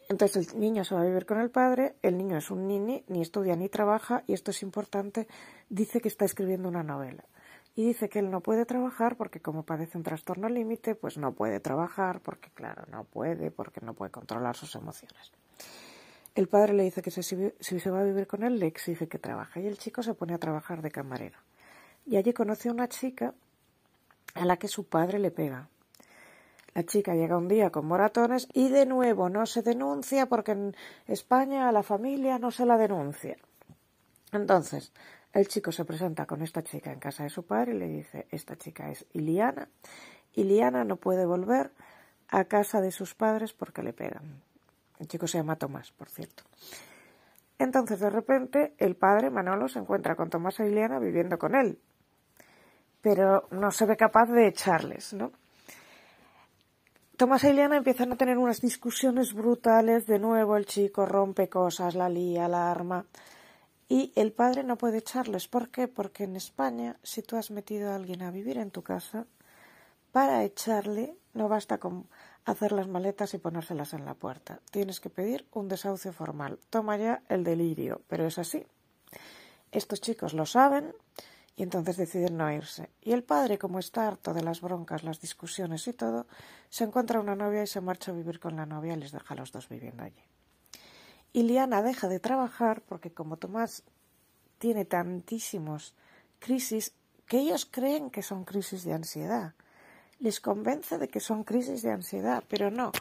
entonces 0.10 0.54
el 0.54 0.60
niño 0.60 0.84
se 0.84 0.96
va 0.96 1.02
a 1.02 1.06
vivir 1.06 1.26
con 1.26 1.40
el 1.40 1.50
padre, 1.50 1.96
el 2.02 2.18
niño 2.18 2.38
es 2.38 2.52
un 2.52 2.68
nini, 2.68 3.04
ni 3.08 3.22
estudia 3.22 3.56
ni 3.56 3.68
trabaja, 3.70 4.24
y 4.28 4.34
esto 4.34 4.52
es 4.52 4.62
importante, 4.62 5.28
dice 5.70 6.02
que 6.02 6.08
está 6.08 6.26
escribiendo 6.26 6.70
una 6.70 6.84
novela. 6.84 7.24
Y 7.76 7.88
dice 7.88 8.08
que 8.08 8.20
él 8.20 8.30
no 8.30 8.42
puede 8.42 8.66
trabajar 8.66 9.16
porque 9.18 9.40
como 9.40 9.64
padece 9.64 9.98
un 9.98 10.04
trastorno 10.04 10.48
límite, 10.48 10.94
pues 10.94 11.18
no 11.18 11.34
puede 11.34 11.60
trabajar 11.60 12.20
porque, 12.20 12.52
claro, 12.52 12.84
no 12.92 13.04
puede, 13.04 13.50
porque 13.50 13.82
no 13.82 13.96
puede 13.96 14.12
controlar 14.12 14.56
sus 14.56 14.76
emociones. 14.76 15.32
El 16.36 16.48
padre 16.48 16.74
le 16.74 16.84
dice 16.84 17.02
que 17.02 17.10
si, 17.10 17.22
si 17.22 17.80
se 17.80 17.90
va 17.90 18.02
a 18.02 18.04
vivir 18.04 18.28
con 18.28 18.44
él, 18.44 18.60
le 18.60 18.68
exige 18.68 19.08
que 19.08 19.18
trabaje. 19.18 19.62
Y 19.62 19.68
el 19.68 19.80
chico 19.80 20.04
se 20.04 20.14
pone 20.14 20.36
a 20.36 20.38
trabajar 20.38 20.84
de 20.84 20.92
camarero. 20.92 21.40
Y 22.06 22.18
allí 22.18 22.34
conoce 22.34 22.70
a 22.70 22.74
una 22.74 22.88
chica 22.88 23.34
a 24.34 24.46
la 24.46 24.58
que 24.58 24.68
su 24.68 24.86
padre 24.86 25.20
le 25.20 25.32
pega. 25.32 25.70
La 26.74 26.84
chica 26.84 27.14
llega 27.14 27.38
un 27.38 27.48
día 27.48 27.70
con 27.70 27.86
moratones 27.86 28.48
y 28.52 28.70
de 28.70 28.86
nuevo 28.86 29.30
no 29.30 29.46
se 29.46 29.62
denuncia 29.62 30.26
porque 30.26 30.54
en 30.54 30.76
España 31.06 31.70
a 31.70 31.72
la 31.72 31.84
familia 31.84 32.40
no 32.40 32.50
se 32.50 32.66
la 32.66 32.78
denuncia. 32.78 33.38
Entonces, 34.32 34.92
el 35.34 35.48
chico 35.48 35.72
se 35.72 35.86
presenta 35.86 36.26
con 36.26 36.42
esta 36.42 36.64
chica 36.64 36.92
en 36.92 37.00
casa 37.00 37.24
de 37.24 37.30
su 37.30 37.46
padre 37.46 37.74
y 37.76 37.78
le 37.78 37.88
dice, 37.88 38.28
esta 38.32 38.56
chica 38.56 38.90
es 38.90 39.06
Iliana. 39.14 39.70
Iliana 40.34 40.84
no 40.84 40.96
puede 40.96 41.26
volver 41.26 41.72
a 42.30 42.46
casa 42.46 42.82
de 42.82 42.92
sus 42.92 43.14
padres 43.14 43.54
porque 43.54 43.84
le 43.84 43.94
pegan. 43.94 44.42
El 45.00 45.08
chico 45.08 45.28
se 45.28 45.38
llama 45.38 45.58
Tomás, 45.58 45.92
por 45.92 46.10
cierto. 46.10 46.44
Entonces, 47.60 48.00
de 48.00 48.10
repente, 48.10 48.74
el 48.80 48.96
padre, 48.96 49.30
Manolo, 49.30 49.68
se 49.68 49.80
encuentra 49.80 50.16
con 50.16 50.30
Tomás 50.32 50.60
e 50.60 50.68
Iliana 50.68 50.98
viviendo 50.98 51.38
con 51.38 51.54
él. 51.54 51.80
Pero 53.04 53.48
no 53.52 53.70
se 53.70 53.86
ve 53.86 53.96
capaz 53.96 54.32
de 54.32 54.48
echarles, 54.48 55.14
¿no? 55.14 55.32
Tomás 57.18 57.44
y 57.44 57.48
Eliana 57.48 57.78
empiezan 57.78 58.12
a 58.12 58.16
tener 58.16 58.40
unas 58.40 58.60
discusiones 58.60 59.34
brutales. 59.34 60.08
De 60.08 60.18
nuevo 60.18 60.58
el 60.58 60.66
chico 60.66 61.06
rompe 61.06 61.48
cosas, 61.48 61.94
la 61.94 62.10
lía, 62.10 62.48
la 62.48 62.72
arma. 62.72 63.06
Y 63.88 64.12
el 64.16 64.32
padre 64.32 64.64
no 64.64 64.78
puede 64.78 64.98
echarles. 64.98 65.48
¿Por 65.48 65.70
qué? 65.70 65.88
Porque 65.88 66.24
en 66.24 66.36
España, 66.36 66.98
si 67.04 67.22
tú 67.22 67.36
has 67.36 67.52
metido 67.52 67.92
a 67.92 67.96
alguien 67.96 68.24
a 68.24 68.32
vivir 68.32 68.58
en 68.58 68.72
tu 68.72 68.82
casa, 68.82 69.28
para 70.12 70.44
echarle 70.44 71.16
no 71.34 71.50
basta 71.50 71.78
con 71.78 72.08
hacer 72.46 72.72
las 72.72 72.88
maletas 72.88 73.34
y 73.34 73.38
ponérselas 73.38 73.94
en 73.94 74.06
la 74.06 74.14
puerta. 74.14 74.60
Tienes 74.72 75.00
que 75.00 75.10
pedir 75.10 75.46
un 75.52 75.68
desahucio 75.68 76.14
formal. 76.14 76.58
Toma 76.70 76.98
ya 76.98 77.22
el 77.30 77.44
delirio. 77.44 78.02
Pero 78.08 78.26
es 78.26 78.40
así. 78.40 78.66
Estos 79.72 80.02
chicos 80.02 80.34
lo 80.34 80.46
saben 80.46 80.94
y 81.56 81.64
entonces 81.64 81.98
deciden 81.98 82.38
no 82.38 82.52
irse. 82.52 82.90
Y 83.02 83.12
el 83.12 83.24
padre, 83.24 83.58
como 83.58 83.80
está 83.80 84.08
harto 84.08 84.34
de 84.34 84.44
las 84.44 84.62
broncas, 84.62 85.04
las 85.04 85.22
discusiones 85.22 85.88
y 85.88 85.94
todo, 85.94 86.26
se 86.70 86.84
encuentra 86.84 87.20
una 87.20 87.36
novia 87.36 87.64
y 87.64 87.68
se 87.68 87.82
marcha 87.82 88.12
a 88.12 88.16
vivir 88.16 88.40
con 88.40 88.56
la 88.56 88.66
novia 88.66 88.94
y 88.94 89.00
les 89.00 89.12
deja 89.12 89.34
a 89.34 89.38
los 89.38 89.52
dos 89.52 89.70
viviendo 89.70 90.04
allí. 90.04 90.24
Y 91.32 91.44
Liana 91.44 91.82
deja 91.82 92.08
de 92.08 92.20
trabajar 92.20 92.82
porque 92.82 93.12
como 93.12 93.38
Tomás 93.38 93.84
tiene 94.58 94.86
tantísimos 94.86 95.96
crisis 96.40 96.94
que 97.28 97.40
ellos 97.40 97.66
creen 97.70 98.10
que 98.10 98.22
son 98.22 98.46
crisis 98.46 98.84
de 98.84 98.94
ansiedad. 98.94 99.54
Les 100.20 100.40
convence 100.40 100.98
de 100.98 101.08
que 101.08 101.20
son 101.20 101.44
crisis 101.44 101.82
de 101.82 101.92
ansiedad, 101.92 102.44
pero 102.48 102.72
no. 102.72 102.92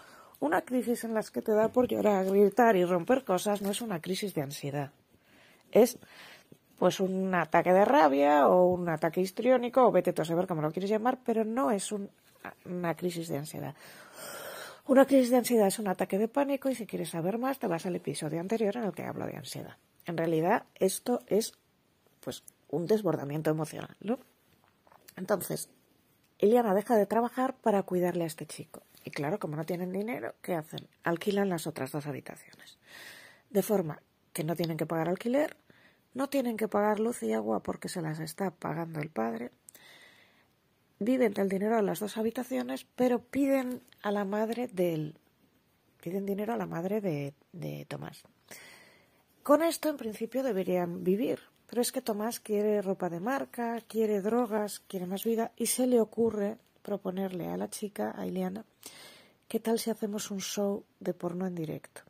Una 0.41 0.63
crisis 0.63 1.05
en 1.05 1.15
las 1.15 1.31
que 1.31 1.43
te 1.43 1.53
da 1.53 1.69
por 1.69 1.89
llorar, 1.89 2.27
gritar 2.27 2.77
y 2.77 2.85
romper 2.85 3.25
cosas 3.25 3.63
no 3.63 3.71
es 3.71 3.81
una 3.81 4.01
crisis 4.01 4.35
de 4.35 4.43
ansiedad. 4.43 4.93
Es 5.71 5.99
pues 6.79 7.01
un 7.01 7.35
ataque 7.35 7.73
de 7.73 7.85
rabia 7.85 8.49
o 8.49 8.67
un 8.67 8.89
ataque 8.89 9.21
histriónico 9.21 9.87
o 9.87 9.93
vete 9.93 10.13
tú 10.13 10.23
a 10.23 10.25
saber 10.25 10.47
cómo 10.47 10.63
lo 10.63 10.73
quieres 10.73 10.91
llamar, 10.91 11.19
pero 11.25 11.45
no 11.45 11.71
es 11.71 11.93
una 12.65 12.95
crisis 12.95 13.29
de 13.29 13.39
ansiedad. 13.39 13.75
Una 14.87 15.07
crisis 15.07 15.31
de 15.31 15.37
ansiedad 15.37 15.69
es 15.69 15.79
un 15.79 15.89
ataque 15.89 16.19
de 16.19 16.29
pánico 16.29 16.69
y 16.69 16.75
si 16.75 16.87
quieres 16.87 17.11
saber 17.11 17.39
más 17.39 17.59
te 17.59 17.69
vas 17.69 17.87
al 17.87 17.97
episodio 17.97 18.41
anterior 18.41 18.77
en 18.77 18.85
el 18.85 18.93
que 18.93 19.05
hablo 19.05 19.27
de 19.27 19.37
ansiedad. 19.37 19.77
En 20.07 20.17
realidad 20.17 20.65
esto 20.75 21.21
es 21.29 21.55
pues 22.21 22.43
un 22.69 22.87
desbordamiento 22.87 23.51
emocional, 23.51 23.97
¿no? 24.01 24.19
Entonces, 25.17 25.69
Eliana 26.39 26.75
deja 26.75 26.97
de 26.97 27.07
trabajar 27.07 27.55
para 27.55 27.83
cuidarle 27.85 28.25
a 28.25 28.27
este 28.27 28.47
chico. 28.47 28.83
Y 29.05 29.11
claro, 29.11 29.39
como 29.39 29.57
no 29.57 29.65
tienen 29.65 29.93
dinero, 29.93 30.35
¿qué 30.43 30.55
hacen? 30.55 30.89
Alquilan 31.05 31.49
las 31.49 31.67
otras 31.67 31.93
dos 31.93 32.07
habitaciones. 32.07 32.79
De 33.51 33.63
forma 33.63 34.01
que 34.33 34.45
no 34.45 34.57
tienen 34.57 34.77
que 34.77 34.87
pagar 34.87 35.09
alquiler 35.09 35.57
no 36.15 36.29
tienen 36.29 36.57
que 36.57 36.69
pagar 36.69 37.01
luz 37.01 37.23
y 37.23 37.33
agua 37.33 37.63
porque 37.63 37.89
se 37.89 38.03
las 38.03 38.21
está 38.21 38.51
pagando 38.51 39.01
el 39.01 39.11
padre. 39.11 39.51
Viven 40.99 41.33
del 41.33 41.49
dinero 41.49 41.77
de 41.77 41.83
las 41.83 42.01
dos 42.01 42.17
habitaciones, 42.17 42.87
pero 42.97 43.21
piden 43.21 43.83
a 44.03 44.13
la 44.13 44.25
madre 44.25 44.69
de 44.69 44.95
él. 44.95 45.19
Piden 46.01 46.27
dinero 46.27 46.53
a 46.53 46.57
la 46.57 46.67
madre 46.67 47.01
de, 47.01 47.35
de 47.53 47.87
Tomás. 47.87 48.25
Con 49.43 49.63
esto, 49.63 49.89
en 49.89 49.97
principio, 49.97 50.43
deberían 50.43 51.03
vivir. 51.03 51.41
Pero 51.67 51.81
es 51.81 51.91
que 51.91 52.03
Tomás 52.03 52.39
quiere 52.39 52.83
ropa 52.83 53.09
de 53.09 53.19
marca, 53.19 53.81
quiere 53.89 54.21
drogas, 54.21 54.81
quiere 54.81 55.07
más 55.07 55.25
vida 55.25 55.53
y 55.57 55.67
se 55.67 55.87
le 55.87 56.01
ocurre 56.01 56.59
proponerle 56.83 57.49
a 57.49 57.57
la 57.57 57.71
chica, 57.71 58.13
a 58.17 58.27
Ileana, 58.27 58.65
¿qué 59.49 59.61
tal 59.61 59.79
si 59.79 59.91
hacemos 59.91 60.31
un 60.31 60.41
show 60.41 60.85
de 61.01 61.15
porno 61.15 61.47
en 61.47 61.55
directo? 61.55 62.03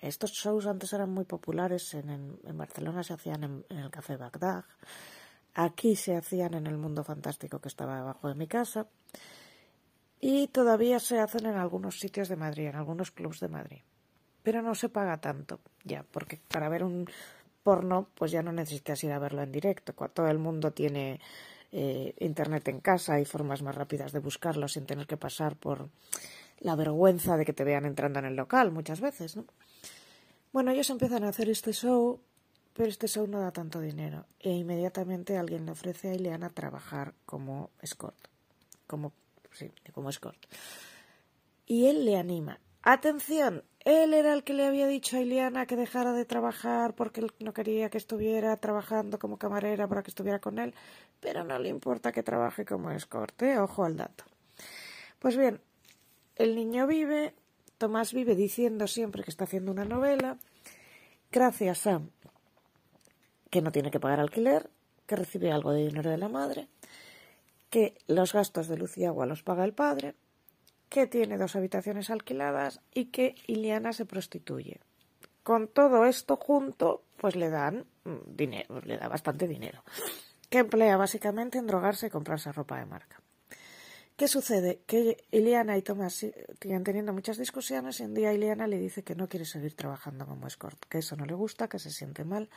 Estos 0.00 0.32
shows 0.32 0.66
antes 0.66 0.92
eran 0.92 1.10
muy 1.10 1.24
populares. 1.24 1.94
En, 1.94 2.38
Barcelona 2.56 3.02
se 3.02 3.14
hacían 3.14 3.44
en, 3.44 3.64
el 3.68 3.90
Café 3.90 4.16
Bagdad. 4.16 4.64
Aquí 5.54 5.96
se 5.96 6.16
hacían 6.16 6.54
en 6.54 6.66
el 6.66 6.78
Mundo 6.78 7.04
Fantástico 7.04 7.60
que 7.60 7.68
estaba 7.68 7.96
debajo 7.96 8.28
de 8.28 8.34
mi 8.34 8.46
casa. 8.46 8.86
Y 10.20 10.48
todavía 10.48 11.00
se 11.00 11.18
hacen 11.18 11.46
en 11.46 11.56
algunos 11.56 11.98
sitios 11.98 12.28
de 12.28 12.36
Madrid, 12.36 12.66
en 12.66 12.76
algunos 12.76 13.10
clubs 13.10 13.40
de 13.40 13.48
Madrid. 13.48 13.80
Pero 14.42 14.62
no 14.62 14.74
se 14.74 14.88
paga 14.88 15.20
tanto, 15.20 15.60
ya, 15.84 16.02
porque 16.02 16.40
para 16.48 16.68
ver 16.68 16.82
un 16.82 17.06
porno, 17.62 18.08
pues 18.14 18.30
ya 18.30 18.42
no 18.42 18.52
necesitas 18.52 19.02
ir 19.04 19.12
a 19.12 19.18
verlo 19.18 19.42
en 19.42 19.52
directo. 19.52 19.92
Todo 19.92 20.28
el 20.28 20.38
mundo 20.38 20.72
tiene 20.72 21.20
eh, 21.72 22.14
internet 22.18 22.68
en 22.68 22.80
casa 22.80 23.20
y 23.20 23.24
formas 23.24 23.62
más 23.62 23.74
rápidas 23.74 24.12
de 24.12 24.18
buscarlo 24.18 24.66
sin 24.66 24.86
tener 24.86 25.06
que 25.06 25.16
pasar 25.16 25.56
por 25.56 25.88
la 26.58 26.74
vergüenza 26.74 27.36
de 27.36 27.44
que 27.44 27.52
te 27.52 27.64
vean 27.64 27.84
entrando 27.84 28.18
en 28.18 28.26
el 28.26 28.36
local 28.36 28.70
muchas 28.70 29.00
veces, 29.00 29.36
¿no? 29.36 29.44
Bueno, 30.52 30.72
ellos 30.72 30.90
empiezan 30.90 31.24
a 31.24 31.28
hacer 31.28 31.48
este 31.48 31.72
show, 31.72 32.20
pero 32.72 32.88
este 32.88 33.06
show 33.06 33.26
no 33.26 33.40
da 33.40 33.52
tanto 33.52 33.80
dinero. 33.80 34.26
E 34.40 34.50
inmediatamente 34.50 35.38
alguien 35.38 35.64
le 35.64 35.72
ofrece 35.72 36.08
a 36.10 36.14
Ileana 36.14 36.50
trabajar 36.50 37.14
como 37.24 37.70
escort. 37.80 38.18
Como, 38.86 39.12
sí, 39.52 39.70
como 39.92 40.10
escort. 40.10 40.38
Y 41.66 41.86
él 41.86 42.04
le 42.04 42.16
anima. 42.16 42.58
Atención, 42.82 43.62
él 43.84 44.12
era 44.12 44.32
el 44.32 44.42
que 44.42 44.54
le 44.54 44.66
había 44.66 44.86
dicho 44.86 45.16
a 45.16 45.20
Ileana 45.20 45.66
que 45.66 45.76
dejara 45.76 46.12
de 46.12 46.24
trabajar 46.24 46.94
porque 46.94 47.20
él 47.20 47.30
no 47.38 47.52
quería 47.52 47.90
que 47.90 47.98
estuviera 47.98 48.56
trabajando 48.56 49.18
como 49.18 49.38
camarera 49.38 49.86
para 49.86 50.02
que 50.02 50.10
estuviera 50.10 50.40
con 50.40 50.58
él, 50.58 50.74
pero 51.20 51.44
no 51.44 51.58
le 51.58 51.68
importa 51.68 52.10
que 52.10 52.22
trabaje 52.22 52.64
como 52.64 52.90
escort, 52.90 53.40
¿eh? 53.42 53.58
ojo 53.58 53.84
al 53.84 53.96
dato. 53.96 54.24
Pues 55.18 55.36
bien, 55.36 55.60
el 56.36 56.54
niño 56.54 56.86
vive, 56.86 57.34
Tomás 57.80 58.12
vive 58.12 58.34
diciendo 58.34 58.86
siempre 58.86 59.24
que 59.24 59.30
está 59.30 59.44
haciendo 59.44 59.72
una 59.72 59.86
novela, 59.86 60.36
gracias 61.32 61.86
a 61.86 62.02
que 63.48 63.62
no 63.62 63.72
tiene 63.72 63.90
que 63.90 63.98
pagar 63.98 64.20
alquiler, 64.20 64.68
que 65.06 65.16
recibe 65.16 65.50
algo 65.50 65.72
de 65.72 65.86
dinero 65.86 66.10
de 66.10 66.18
la 66.18 66.28
madre, 66.28 66.68
que 67.70 67.96
los 68.06 68.34
gastos 68.34 68.68
de 68.68 68.76
luz 68.76 68.98
y 68.98 69.06
agua 69.06 69.24
los 69.24 69.42
paga 69.42 69.64
el 69.64 69.72
padre, 69.72 70.14
que 70.90 71.06
tiene 71.06 71.38
dos 71.38 71.56
habitaciones 71.56 72.10
alquiladas 72.10 72.82
y 72.92 73.06
que 73.06 73.34
Iliana 73.46 73.94
se 73.94 74.04
prostituye. 74.04 74.80
Con 75.42 75.66
todo 75.66 76.04
esto 76.04 76.36
junto, 76.36 77.02
pues 77.16 77.34
le 77.34 77.48
dan 77.48 77.86
mm, 78.04 78.36
dinero, 78.36 78.82
le 78.82 78.98
da 78.98 79.08
bastante 79.08 79.48
dinero, 79.48 79.84
que 80.50 80.58
emplea 80.58 80.98
básicamente 80.98 81.56
en 81.56 81.66
drogarse 81.66 82.08
y 82.08 82.10
comprarse 82.10 82.52
ropa 82.52 82.78
de 82.78 82.84
marca. 82.84 83.22
¿Qué 84.20 84.28
sucede? 84.28 84.82
Que 84.86 85.24
Iliana 85.30 85.78
y 85.78 85.82
Tomás 85.82 86.12
siguen 86.12 86.84
teniendo 86.84 87.14
muchas 87.14 87.38
discusiones 87.38 88.00
y 88.00 88.02
un 88.02 88.12
día 88.12 88.34
Iliana 88.34 88.66
le 88.66 88.78
dice 88.78 89.02
que 89.02 89.14
no 89.14 89.30
quiere 89.30 89.46
seguir 89.46 89.74
trabajando 89.74 90.26
como 90.26 90.46
escort, 90.46 90.78
que 90.90 90.98
eso 90.98 91.16
no 91.16 91.24
le 91.24 91.32
gusta, 91.32 91.70
que 91.70 91.78
se 91.78 91.90
siente 91.90 92.22
mal. 92.22 92.50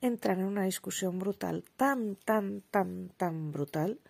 Entran 0.00 0.40
en 0.40 0.46
una 0.46 0.64
discusión 0.64 1.20
brutal, 1.20 1.62
tan, 1.76 2.16
tan, 2.16 2.62
tan, 2.62 3.10
tan 3.10 3.52
brutal, 3.52 4.00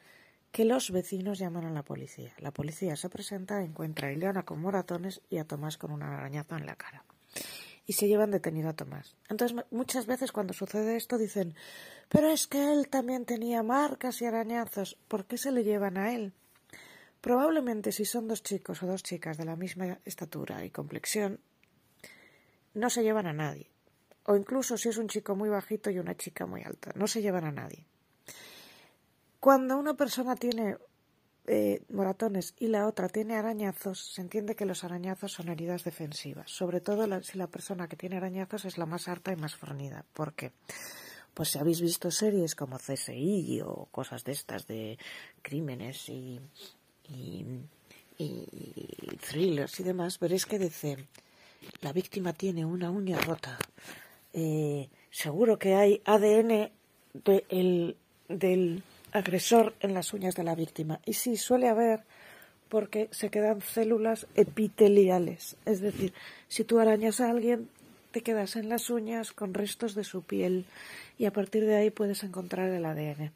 que 0.50 0.64
los 0.64 0.90
vecinos 0.90 1.38
llaman 1.38 1.66
a 1.66 1.70
la 1.72 1.82
policía. 1.82 2.32
La 2.38 2.52
policía 2.52 2.96
se 2.96 3.10
presenta, 3.10 3.62
encuentra 3.62 4.08
a 4.08 4.12
Iliana 4.12 4.46
con 4.46 4.58
moratones 4.58 5.20
y 5.28 5.36
a 5.36 5.44
Tomás 5.44 5.76
con 5.76 5.90
un 5.90 6.02
arañazo 6.02 6.56
en 6.56 6.64
la 6.64 6.76
cara. 6.76 7.04
Y 7.84 7.92
se 7.92 8.08
llevan 8.08 8.30
detenido 8.30 8.70
a 8.70 8.76
Tomás. 8.76 9.14
Entonces, 9.28 9.62
muchas 9.70 10.06
veces 10.06 10.32
cuando 10.32 10.54
sucede 10.54 10.96
esto 10.96 11.18
dicen, 11.18 11.54
pero 12.08 12.30
es 12.30 12.46
que 12.46 12.72
él 12.72 12.88
también 12.88 13.26
tenía 13.26 13.62
marcas 13.62 14.22
y 14.22 14.24
arañazos, 14.24 14.96
¿por 15.06 15.26
qué 15.26 15.36
se 15.36 15.52
le 15.52 15.64
llevan 15.64 15.98
a 15.98 16.14
él? 16.14 16.32
Probablemente 17.20 17.92
si 17.92 18.04
son 18.04 18.28
dos 18.28 18.42
chicos 18.42 18.82
o 18.82 18.86
dos 18.86 19.02
chicas 19.02 19.36
de 19.36 19.44
la 19.44 19.56
misma 19.56 19.98
estatura 20.04 20.64
y 20.64 20.70
complexión, 20.70 21.40
no 22.74 22.90
se 22.90 23.02
llevan 23.02 23.26
a 23.26 23.32
nadie. 23.32 23.70
O 24.24 24.36
incluso 24.36 24.76
si 24.76 24.88
es 24.88 24.98
un 24.98 25.08
chico 25.08 25.34
muy 25.34 25.48
bajito 25.48 25.90
y 25.90 25.98
una 25.98 26.16
chica 26.16 26.46
muy 26.46 26.62
alta, 26.62 26.92
no 26.94 27.06
se 27.06 27.22
llevan 27.22 27.44
a 27.44 27.52
nadie. 27.52 27.86
Cuando 29.40 29.78
una 29.78 29.94
persona 29.94 30.36
tiene 30.36 30.76
eh, 31.46 31.82
moratones 31.88 32.54
y 32.58 32.68
la 32.68 32.86
otra 32.86 33.08
tiene 33.08 33.36
arañazos, 33.36 34.12
se 34.12 34.20
entiende 34.20 34.54
que 34.54 34.66
los 34.66 34.84
arañazos 34.84 35.32
son 35.32 35.48
heridas 35.48 35.82
defensivas, 35.82 36.50
sobre 36.50 36.80
todo 36.80 37.22
si 37.22 37.38
la 37.38 37.46
persona 37.46 37.88
que 37.88 37.96
tiene 37.96 38.18
arañazos 38.18 38.64
es 38.64 38.78
la 38.78 38.86
más 38.86 39.08
harta 39.08 39.32
y 39.32 39.36
más 39.36 39.56
fornida. 39.56 40.04
¿Por 40.12 40.34
qué? 40.34 40.52
Pues 41.32 41.50
si 41.50 41.58
habéis 41.58 41.80
visto 41.80 42.10
series 42.10 42.54
como 42.54 42.78
CSI 42.78 43.62
o 43.64 43.86
cosas 43.90 44.24
de 44.24 44.32
estas 44.32 44.66
de 44.66 44.98
crímenes 45.40 46.08
y, 46.08 46.40
y, 47.08 47.44
thrillers 49.28 49.80
y 49.80 49.82
demás, 49.82 50.18
veréis 50.18 50.46
que 50.46 50.58
dice 50.58 50.96
la 51.80 51.92
víctima 51.92 52.32
tiene 52.32 52.64
una 52.64 52.90
uña 52.90 53.18
rota. 53.18 53.58
Eh, 54.32 54.88
seguro 55.10 55.58
que 55.58 55.74
hay 55.74 56.00
ADN 56.04 56.70
del 58.28 58.82
agresor 59.12 59.74
en 59.80 59.94
las 59.94 60.12
uñas 60.12 60.34
de 60.34 60.44
la 60.44 60.54
víctima. 60.54 61.00
Y 61.04 61.14
sí, 61.14 61.36
suele 61.36 61.68
haber 61.68 62.04
porque 62.68 63.08
se 63.10 63.30
quedan 63.30 63.60
células 63.62 64.26
epiteliales. 64.34 65.56
Es 65.64 65.80
decir, 65.80 66.12
si 66.48 66.64
tú 66.64 66.78
arañas 66.78 67.20
a 67.20 67.30
alguien, 67.30 67.68
te 68.10 68.22
quedas 68.22 68.56
en 68.56 68.68
las 68.68 68.90
uñas 68.90 69.32
con 69.32 69.54
restos 69.54 69.94
de 69.94 70.04
su 70.04 70.22
piel 70.22 70.66
y 71.18 71.24
a 71.24 71.32
partir 71.32 71.64
de 71.64 71.76
ahí 71.76 71.90
puedes 71.90 72.22
encontrar 72.24 72.70
el 72.70 72.84
ADN. 72.84 73.32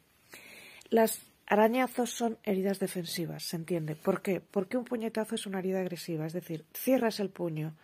Las 0.89 1.19
arañazos 1.53 2.09
son 2.09 2.39
heridas 2.43 2.79
defensivas, 2.79 3.43
¿se 3.43 3.57
entiende? 3.57 3.95
¿Por 3.95 4.23
qué? 4.23 4.41
Porque 4.41 4.75
un 4.75 4.85
puñetazo 4.85 5.35
es 5.35 5.45
una 5.45 5.59
herida 5.59 5.81
agresiva, 5.81 6.25
es 6.25 6.33
decir, 6.33 6.65
cierras 6.73 7.19
el 7.19 7.29
puño, 7.29 7.75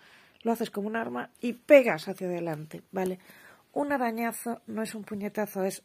lo 0.42 0.52
haces 0.52 0.72
como 0.72 0.88
un 0.88 0.96
arma 0.96 1.30
y 1.40 1.54
pegas 1.54 2.08
hacia 2.08 2.26
adelante, 2.26 2.82
¿vale? 2.92 3.20
Un 3.74 3.92
arañazo 3.92 4.64
no 4.66 4.82
es 4.82 4.96
un 4.96 5.04
puñetazo, 5.04 5.64
es 5.64 5.84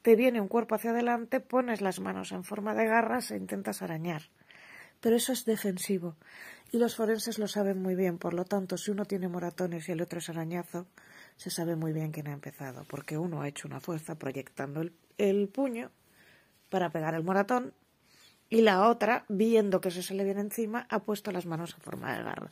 te 0.00 0.16
viene 0.16 0.40
un 0.40 0.48
cuerpo 0.48 0.76
hacia 0.76 0.92
adelante, 0.92 1.40
pones 1.40 1.82
las 1.82 2.00
manos 2.00 2.32
en 2.32 2.42
forma 2.42 2.74
de 2.74 2.86
garras 2.86 3.30
e 3.30 3.36
intentas 3.36 3.82
arañar. 3.82 4.22
Pero 5.00 5.16
eso 5.16 5.32
es 5.32 5.44
defensivo. 5.44 6.16
Y 6.72 6.78
los 6.78 6.96
forenses 6.96 7.38
lo 7.38 7.48
saben 7.48 7.82
muy 7.82 7.96
bien. 7.96 8.16
Por 8.16 8.32
lo 8.32 8.44
tanto, 8.44 8.78
si 8.78 8.92
uno 8.92 9.04
tiene 9.04 9.28
moratones 9.28 9.88
y 9.88 9.92
el 9.92 10.00
otro 10.00 10.20
es 10.20 10.28
arañazo, 10.30 10.86
se 11.36 11.50
sabe 11.50 11.76
muy 11.76 11.92
bien 11.92 12.12
quién 12.12 12.28
ha 12.28 12.32
empezado. 12.32 12.84
Porque 12.88 13.18
uno 13.18 13.42
ha 13.42 13.48
hecho 13.48 13.68
una 13.68 13.80
fuerza 13.80 14.14
proyectando 14.14 14.80
el, 14.80 14.92
el 15.18 15.48
puño 15.48 15.90
para 16.68 16.90
pegar 16.90 17.14
el 17.14 17.24
moratón 17.24 17.74
y 18.48 18.60
la 18.60 18.88
otra, 18.88 19.24
viendo 19.28 19.80
que 19.80 19.88
eso 19.88 20.02
se 20.02 20.14
le 20.14 20.24
viene 20.24 20.40
encima, 20.40 20.86
ha 20.88 21.00
puesto 21.00 21.32
las 21.32 21.46
manos 21.46 21.74
en 21.74 21.80
forma 21.80 22.16
de 22.16 22.22
garra. 22.22 22.50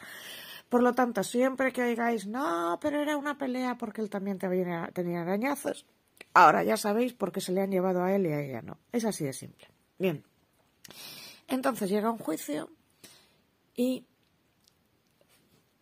Por 0.69 0.83
lo 0.83 0.93
tanto, 0.95 1.23
siempre 1.23 1.73
que 1.73 1.83
oigáis, 1.83 2.27
no, 2.27 2.79
pero 2.81 3.01
era 3.01 3.17
una 3.17 3.39
pelea 3.39 3.77
porque 3.77 4.01
él 4.01 4.11
también 4.11 4.39
tenía 4.39 4.91
arañazos, 5.23 5.87
Ahora 6.33 6.65
ya 6.65 6.77
sabéis 6.77 7.13
por 7.13 7.31
qué 7.31 7.41
se 7.41 7.53
le 7.53 7.61
han 7.61 7.71
llevado 7.71 8.03
a 8.03 8.15
él 8.15 8.27
y 8.27 8.33
a 8.33 8.41
ella 8.41 8.63
no. 8.63 8.79
Es 8.93 9.05
así 9.05 9.25
de 9.25 9.33
simple. 9.33 9.69
Bien. 9.99 10.25
Entonces 11.47 11.89
llega 11.89 12.11
un 12.11 12.19
juicio 12.19 12.71
y 13.77 14.05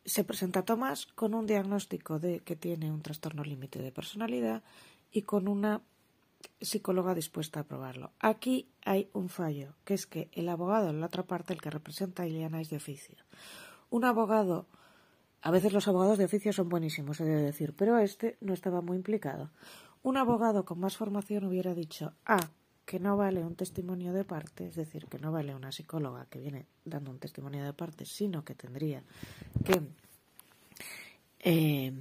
se 0.04 0.24
presenta 0.24 0.64
Tomás 0.64 1.06
con 1.06 1.34
un 1.34 1.46
diagnóstico 1.46 2.18
de 2.18 2.40
que 2.40 2.56
tiene 2.56 2.90
un 2.90 3.02
trastorno 3.02 3.44
límite 3.44 3.80
de 3.80 3.92
personalidad 3.92 4.62
y 5.10 5.22
con 5.22 5.48
una 5.48 5.80
psicóloga 6.60 7.14
dispuesta 7.14 7.60
a 7.60 7.64
probarlo. 7.64 8.12
Aquí 8.20 8.68
hay 8.84 9.08
un 9.12 9.28
fallo, 9.28 9.74
que 9.84 9.94
es 9.94 10.06
que 10.06 10.28
el 10.32 10.48
abogado 10.48 10.90
en 10.90 11.00
la 11.00 11.06
otra 11.06 11.24
parte, 11.24 11.52
el 11.52 11.60
que 11.60 11.70
representa 11.70 12.22
a 12.22 12.26
Iliana, 12.26 12.60
es 12.60 12.70
de 12.70 12.76
oficio. 12.76 13.16
Un 13.90 14.04
abogado, 14.04 14.66
a 15.42 15.50
veces 15.50 15.72
los 15.72 15.88
abogados 15.88 16.18
de 16.18 16.24
oficio 16.24 16.52
son 16.52 16.68
buenísimos, 16.68 17.20
he 17.20 17.24
de 17.24 17.42
decir, 17.42 17.74
pero 17.76 17.98
este 17.98 18.36
no 18.40 18.54
estaba 18.54 18.80
muy 18.80 18.96
implicado. 18.96 19.50
Un 20.02 20.16
abogado 20.16 20.64
con 20.64 20.80
más 20.80 20.96
formación 20.96 21.44
hubiera 21.44 21.74
dicho, 21.74 22.12
ah, 22.26 22.50
que 22.84 22.98
no 22.98 23.16
vale 23.16 23.44
un 23.44 23.54
testimonio 23.54 24.12
de 24.12 24.24
parte, 24.24 24.66
es 24.66 24.74
decir, 24.74 25.06
que 25.06 25.18
no 25.18 25.30
vale 25.32 25.54
una 25.54 25.72
psicóloga 25.72 26.26
que 26.26 26.40
viene 26.40 26.66
dando 26.84 27.10
un 27.10 27.18
testimonio 27.18 27.64
de 27.64 27.72
parte, 27.72 28.04
sino 28.04 28.44
que 28.44 28.54
tendría 28.54 29.02
que... 29.64 29.80
Eh, 31.44 31.92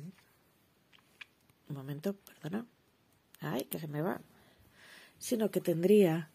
un 1.69 1.75
momento, 1.75 2.13
perdona. 2.13 2.65
Ay, 3.39 3.65
que 3.65 3.79
se 3.79 3.87
me 3.87 4.01
va. 4.01 4.21
Sino 5.21 5.51
que 5.51 5.61
tendría 5.61 6.29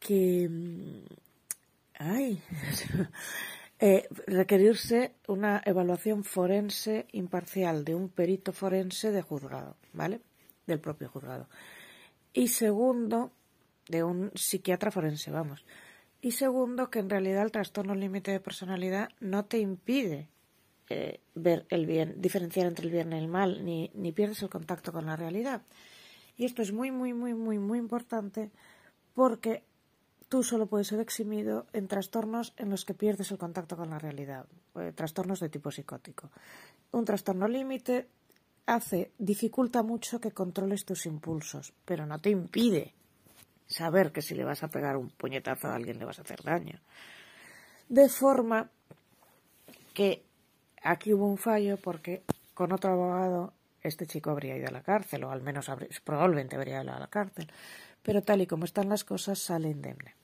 que... 0.00 0.48
Mm, 0.48 1.04
eh, 3.78 4.08
requerirse 4.26 5.12
una 5.28 5.62
evaluación 5.64 6.24
forense 6.24 7.06
imparcial 7.12 7.84
de 7.84 7.94
un 7.94 8.08
perito 8.08 8.52
forense 8.52 9.12
de 9.12 9.20
juzgado, 9.20 9.76
¿vale? 9.92 10.20
del 10.66 10.80
propio 10.80 11.08
juzgado. 11.08 11.48
Y 12.32 12.48
segundo, 12.48 13.32
de 13.88 14.02
un 14.02 14.30
psiquiatra 14.34 14.90
forense, 14.90 15.30
vamos. 15.30 15.64
Y 16.22 16.32
segundo, 16.32 16.90
que 16.90 17.00
en 17.00 17.10
realidad 17.10 17.42
el 17.42 17.52
trastorno 17.52 17.94
límite 17.94 18.30
de 18.30 18.40
personalidad 18.40 19.10
no 19.20 19.44
te 19.44 19.58
impide 19.58 20.28
eh, 20.88 21.20
ver 21.34 21.66
el 21.70 21.86
bien, 21.86 22.20
diferenciar 22.20 22.66
entre 22.66 22.86
el 22.86 22.92
bien 22.92 23.12
y 23.12 23.16
el 23.16 23.28
mal, 23.28 23.64
ni, 23.64 23.90
ni 23.94 24.12
pierdes 24.12 24.42
el 24.42 24.48
contacto 24.48 24.92
con 24.92 25.06
la 25.06 25.16
realidad. 25.16 25.62
Y 26.40 26.46
esto 26.46 26.62
es 26.62 26.72
muy, 26.72 26.90
muy, 26.90 27.12
muy, 27.12 27.34
muy, 27.34 27.58
muy 27.58 27.78
importante 27.78 28.50
porque 29.12 29.62
tú 30.30 30.42
solo 30.42 30.64
puedes 30.64 30.86
ser 30.86 30.98
eximido 30.98 31.66
en 31.74 31.86
trastornos 31.86 32.54
en 32.56 32.70
los 32.70 32.86
que 32.86 32.94
pierdes 32.94 33.30
el 33.30 33.36
contacto 33.36 33.76
con 33.76 33.90
la 33.90 33.98
realidad, 33.98 34.46
eh, 34.76 34.90
trastornos 34.96 35.40
de 35.40 35.50
tipo 35.50 35.70
psicótico. 35.70 36.30
Un 36.92 37.04
trastorno 37.04 37.46
límite 37.46 38.08
hace, 38.64 39.10
dificulta 39.18 39.82
mucho 39.82 40.18
que 40.18 40.32
controles 40.32 40.86
tus 40.86 41.04
impulsos, 41.04 41.74
pero 41.84 42.06
no 42.06 42.18
te 42.18 42.30
impide 42.30 42.94
saber 43.66 44.10
que 44.10 44.22
si 44.22 44.34
le 44.34 44.44
vas 44.44 44.62
a 44.62 44.68
pegar 44.68 44.96
un 44.96 45.10
puñetazo 45.10 45.68
a 45.68 45.74
alguien 45.74 45.98
le 45.98 46.06
vas 46.06 46.20
a 46.20 46.22
hacer 46.22 46.42
daño. 46.42 46.80
De 47.90 48.08
forma 48.08 48.70
que 49.92 50.24
aquí 50.82 51.12
hubo 51.12 51.26
un 51.26 51.36
fallo 51.36 51.76
porque 51.76 52.22
con 52.54 52.72
otro 52.72 52.92
abogado 52.92 53.52
este 53.82 54.06
chico 54.06 54.30
habría 54.30 54.56
ido 54.56 54.68
a 54.68 54.72
la 54.72 54.82
cárcel, 54.82 55.24
o 55.24 55.30
al 55.30 55.42
menos 55.42 55.70
probablemente 56.04 56.56
habría 56.56 56.82
ido 56.82 56.92
a 56.92 56.98
la 56.98 57.08
cárcel, 57.08 57.50
pero 58.02 58.22
tal 58.22 58.42
y 58.42 58.46
como 58.46 58.64
están 58.64 58.88
las 58.88 59.04
cosas 59.04 59.38
sale 59.38 59.68
indemne. 59.68 60.14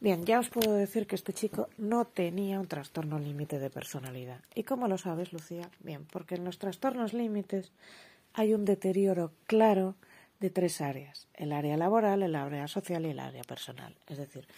Bien, 0.00 0.24
ya 0.24 0.40
os 0.40 0.48
puedo 0.48 0.74
decir 0.74 1.06
que 1.06 1.14
este 1.14 1.32
chico 1.32 1.68
no 1.78 2.04
tenía 2.04 2.58
un 2.58 2.66
trastorno 2.66 3.18
límite 3.18 3.60
de 3.60 3.70
personalidad. 3.70 4.40
¿Y 4.54 4.64
cómo 4.64 4.88
lo 4.88 4.98
sabes, 4.98 5.32
Lucía? 5.32 5.70
Bien, 5.80 6.04
porque 6.10 6.34
en 6.34 6.44
los 6.44 6.58
trastornos 6.58 7.12
límites 7.12 7.72
hay 8.34 8.54
un 8.54 8.64
deterioro 8.64 9.32
claro 9.46 9.94
de 10.40 10.50
tres 10.50 10.80
áreas, 10.80 11.28
el 11.34 11.52
área 11.52 11.76
laboral, 11.76 12.22
el 12.24 12.34
área 12.34 12.66
social 12.66 13.06
y 13.06 13.10
el 13.10 13.20
área 13.20 13.44
personal. 13.44 13.94
Es 14.08 14.18
decir, 14.18 14.48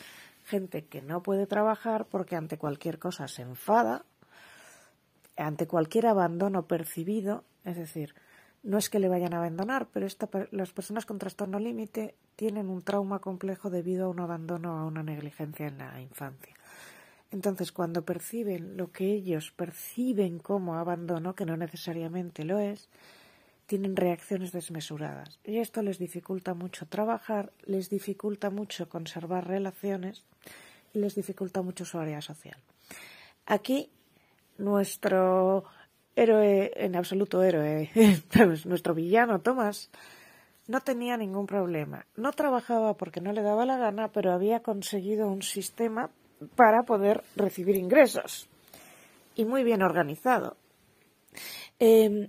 gente 0.45 0.87
que 0.87 1.03
no 1.03 1.23
puede 1.23 1.47
trabajar 1.47 2.07
porque 2.07 2.37
ante 2.37 2.57
cualquier 2.57 2.99
cosa 2.99 3.29
se 3.29 3.43
enfada, 3.43 4.07
ante 5.37 5.67
cualquier 5.67 6.07
abandono 6.07 6.67
percibido, 6.67 7.45
es 7.65 7.77
decir, 7.77 8.15
no 8.65 8.79
es 8.79 8.89
que 8.89 8.99
le 8.99 9.09
vayan 9.09 9.35
a 9.35 9.39
abandonar, 9.39 9.89
pero 9.93 10.07
las 10.51 10.73
personas 10.73 11.05
con 11.05 11.19
trastorno 11.19 11.59
límite 11.59 12.15
tienen 12.35 12.69
un 12.69 12.83
trauma 12.83 13.19
complejo 13.19 13.69
debido 13.69 14.07
a 14.07 14.09
un 14.09 14.21
abandono 14.21 14.75
o 14.75 14.79
a 14.79 14.87
una 14.87 15.03
negligencia 15.03 15.67
en 15.67 15.79
la 15.79 16.01
infancia. 16.01 16.55
Entonces, 17.31 17.73
cuando 17.73 18.05
perciben 18.05 18.77
lo 18.77 18.91
que 18.91 19.13
ellos 19.13 19.51
perciben 19.51 20.39
como 20.39 20.77
abandono, 20.77 21.35
que 21.35 21.45
no 21.45 21.57
necesariamente 21.57 22.45
lo 22.45 22.59
es, 22.59 22.89
tienen 23.67 23.97
reacciones 23.97 24.53
desmesuradas. 24.53 25.39
Y 25.45 25.59
esto 25.59 25.83
les 25.83 25.99
dificulta 25.99 26.55
mucho 26.55 26.87
trabajar, 26.87 27.53
les 27.65 27.91
dificulta 27.91 28.49
mucho 28.51 28.89
conservar 28.89 29.47
relaciones 29.47 30.25
y 30.95 31.01
les 31.01 31.15
dificulta 31.15 31.61
mucho 31.61 31.85
su 31.85 31.99
área 31.99 32.23
social. 32.23 32.57
Aquí, 33.47 33.91
nuestro 34.57 35.65
héroe, 36.17 36.73
en 36.77 36.97
absoluto 36.97 37.43
héroe, 37.43 37.91
nuestro 38.65 38.95
villano, 38.95 39.41
Thomas, 39.41 39.91
no 40.67 40.81
tenía 40.81 41.17
ningún 41.17 41.47
problema. 41.47 42.07
No 42.17 42.33
trabajaba 42.33 42.95
porque 42.95 43.21
no 43.21 43.33
le 43.33 43.43
daba 43.43 43.67
la 43.67 43.77
gana, 43.77 44.09
pero 44.09 44.33
había 44.33 44.61
conseguido 44.61 45.29
un 45.29 45.43
sistema 45.43 46.11
para 46.57 46.85
poder 46.85 47.23
recibir 47.37 47.77
ingresos. 47.77 48.49
Y 49.35 49.45
muy 49.45 49.65
bien 49.65 49.83
organizado. 49.83 50.57
Em, 51.79 52.29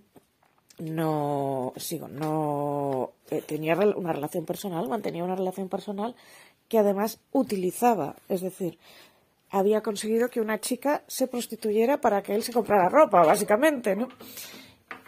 no, 0.80 1.74
sigo, 1.78 2.08
no 2.08 3.14
eh, 3.30 3.42
tenía 3.42 3.76
una 3.76 4.12
relación 4.12 4.46
personal, 4.46 4.90
mantenía 4.90 5.24
una 5.24 5.36
relación 5.36 5.70
personal 5.70 6.16
que 6.68 6.80
además 6.80 7.20
utilizaba, 7.32 8.16
es 8.28 8.42
decir, 8.42 8.78
había 9.56 9.82
conseguido 9.82 10.28
que 10.30 10.42
una 10.42 10.60
chica 10.60 11.06
se 11.08 11.28
prostituyera 11.28 12.02
para 12.02 12.22
que 12.22 12.36
él 12.36 12.44
se 12.44 12.52
comprara 12.52 12.90
ropa, 12.90 13.26
básicamente, 13.26 13.96
¿no? 13.96 14.10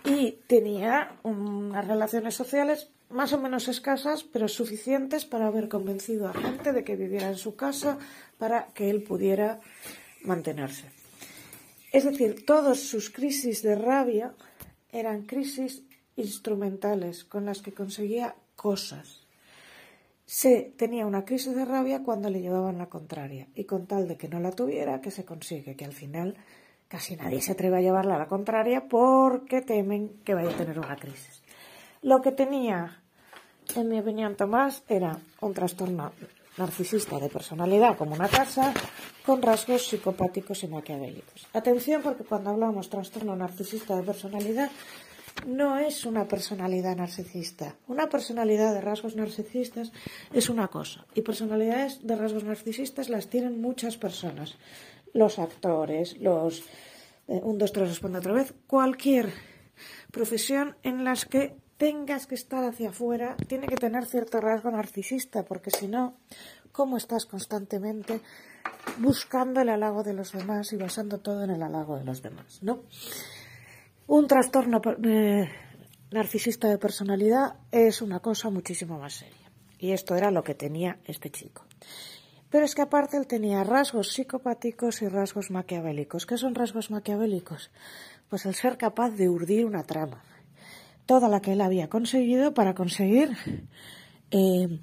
Y 0.06 0.40
tenía 0.48 1.20
unas 1.24 1.86
relaciones 1.86 2.36
sociales 2.36 2.90
más 3.10 3.34
o 3.34 3.42
menos 3.42 3.68
escasas, 3.68 4.24
pero 4.24 4.48
suficientes 4.48 5.26
para 5.26 5.48
haber 5.48 5.68
convencido 5.68 6.30
a 6.30 6.34
gente 6.34 6.72
de 6.72 6.86
que 6.86 6.96
viviera 6.96 7.28
en 7.28 7.36
su 7.36 7.58
casa 7.58 8.00
para 8.38 8.68
que 8.68 8.90
él 8.90 9.04
pudiera 9.04 9.60
mantenerse. 10.24 10.92
Es 11.92 12.06
decir, 12.06 12.46
todas 12.46 12.80
sus 12.80 13.10
crisis 13.10 13.64
de 13.64 13.76
rabia 13.76 14.34
eran 14.94 15.24
crisis 15.24 15.84
instrumentales 16.16 17.26
con 17.26 17.46
las 17.46 17.62
que 17.62 17.74
conseguía 17.74 18.36
cosas. 18.56 19.27
Se 20.28 20.74
tenía 20.76 21.06
una 21.06 21.24
crisis 21.24 21.56
de 21.56 21.64
rabia 21.64 22.04
cuando 22.04 22.30
le 22.30 22.42
llevaban 22.42 22.78
la 22.78 22.88
contraria 22.88 23.48
y 23.56 23.64
con 23.64 23.88
tal 23.88 24.10
de 24.10 24.18
que 24.18 24.28
no 24.28 24.42
la 24.42 24.52
tuviera, 24.52 25.00
que 25.00 25.10
se 25.10 25.24
consigue 25.24 25.78
que 25.78 25.86
al 25.86 25.94
final 25.94 26.36
casi 26.90 27.16
nadie 27.16 27.42
se 27.42 27.54
atreve 27.54 27.78
a 27.78 27.82
llevarla 27.82 28.16
a 28.16 28.20
la 28.20 28.28
contraria 28.28 28.90
porque 28.90 29.62
temen 29.62 30.20
que 30.26 30.34
vaya 30.34 30.50
a 30.50 30.58
tener 30.58 30.78
una 30.80 30.98
crisis. 30.98 31.42
Lo 32.02 32.22
que 32.22 32.34
tenía, 32.34 33.02
en 33.74 33.88
mi 33.88 34.00
opinión, 34.00 34.36
Tomás 34.36 34.84
era 34.90 35.18
un 35.40 35.54
trastorno 35.54 36.12
narcisista 36.58 37.20
de 37.20 37.30
personalidad 37.30 37.98
como 37.98 38.14
una 38.14 38.28
casa 38.28 38.74
con 39.26 39.42
rasgos 39.42 39.88
psicopáticos 39.88 40.62
y 40.64 40.68
maquiavélicos. 40.68 41.48
Atención 41.54 42.02
porque 42.02 42.26
cuando 42.26 42.50
hablamos 42.50 42.90
trastorno 42.90 43.34
narcisista 43.34 43.96
de 43.96 44.04
personalidad 44.04 44.70
no 45.46 45.78
es 45.78 46.06
una 46.06 46.28
personalidad 46.28 46.96
narcisista. 46.96 47.76
Una 47.88 48.10
personalidad 48.10 48.74
de 48.74 48.82
rasgos 48.82 49.16
narcisistas 49.16 49.92
es 50.34 50.50
una 50.50 50.68
cosa 50.68 51.06
y 51.14 51.22
personalidades 51.22 52.06
de 52.06 52.16
rasgos 52.16 52.44
narcisistas 52.44 53.10
las 53.10 53.28
tienen 53.28 53.62
muchas 53.62 53.98
personas. 53.98 54.56
Los 55.14 55.40
actores, 55.40 56.18
los... 56.20 56.64
Eh, 57.28 57.42
un, 57.44 57.58
dos, 57.58 57.74
tres, 57.74 57.90
responde 57.90 58.20
otra 58.20 58.34
vez. 58.34 58.54
Cualquier 58.68 59.32
profesión 60.12 60.76
en 60.84 61.04
las 61.04 61.26
que 61.26 61.56
tengas 61.78 62.26
que 62.26 62.36
estar 62.36 62.64
hacia 62.64 62.90
afuera 62.90 63.36
tiene 63.48 63.68
que 63.68 63.76
tener 63.76 64.06
cierto 64.06 64.42
rasgo 64.42 64.72
narcisista 64.72 65.44
porque 65.44 65.72
si 65.72 65.88
no, 65.88 66.16
¿cómo 66.72 66.98
estás 66.98 67.26
constantemente 67.26 68.22
buscando 68.98 69.62
el 69.62 69.70
halago 69.70 70.04
de 70.04 70.14
los 70.14 70.32
demás 70.32 70.74
y 70.74 70.78
basando 70.78 71.20
todo 71.20 71.44
en 71.44 71.52
el 71.52 71.62
halago 71.62 71.98
de 71.98 72.06
los 72.06 72.22
demás? 72.22 72.60
¿No? 72.62 72.84
Un 74.08 74.26
trastorno 74.26 74.80
eh, 75.04 75.50
narcisista 76.12 76.70
de 76.70 76.78
personalidad 76.78 77.56
es 77.72 78.02
una 78.02 78.22
cosa 78.22 78.50
muchísimo 78.50 78.98
más 78.98 79.16
seria. 79.16 79.52
Y 79.80 79.92
esto 79.92 80.16
era 80.16 80.32
lo 80.32 80.46
que 80.46 80.56
tenía 80.56 80.98
este 81.06 81.30
chico. 81.30 81.66
Pero 82.50 82.64
es 82.64 82.74
que 82.74 82.84
aparte 82.84 83.18
él 83.18 83.28
tenía 83.28 83.66
rasgos 83.66 84.14
psicopáticos 84.14 85.02
y 85.02 85.10
rasgos 85.10 85.52
maquiavélicos. 85.52 86.26
¿Qué 86.26 86.38
son 86.38 86.56
rasgos 86.56 86.90
maquiavélicos? 86.90 87.70
Pues 88.30 88.46
el 88.46 88.56
ser 88.56 88.78
capaz 88.78 89.10
de 89.10 89.28
urdir 89.28 89.66
una 89.66 89.84
trama. 89.84 90.24
Toda 91.06 91.28
la 91.28 91.42
que 91.42 91.52
él 91.52 91.60
había 91.60 91.90
conseguido 91.90 92.54
para 92.54 92.74
conseguir 92.74 93.36
eh, 94.32 94.80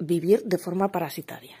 vivir 0.00 0.42
de 0.42 0.58
forma 0.58 0.90
parasitaria. 0.90 1.56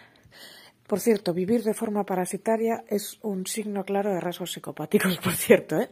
Por 0.86 1.00
cierto, 1.00 1.32
vivir 1.32 1.62
de 1.62 1.74
forma 1.74 2.04
parasitaria 2.04 2.84
es 2.88 3.18
un 3.22 3.46
signo 3.46 3.84
claro 3.84 4.12
de 4.12 4.20
rasgos 4.20 4.52
psicopáticos, 4.52 5.18
por 5.24 5.32
cierto, 5.32 5.80
¿eh? 5.80 5.90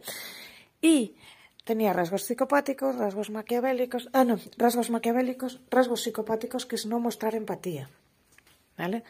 Y 0.81 1.15
tenía 1.63 1.93
rasgos 1.93 2.23
psicopáticos, 2.23 2.95
rasgos 2.97 3.29
maquiavélicos, 3.29 4.09
ah, 4.13 4.23
no, 4.23 4.37
rasgos 4.57 4.89
maquiavélicos, 4.89 5.61
rasgos 5.71 6.03
psicopáticos 6.03 6.65
que 6.65 6.75
es 6.75 6.85
no 6.85 6.99
mostrar 6.99 7.35
empatía, 7.35 7.89
¿vale? 8.77 9.03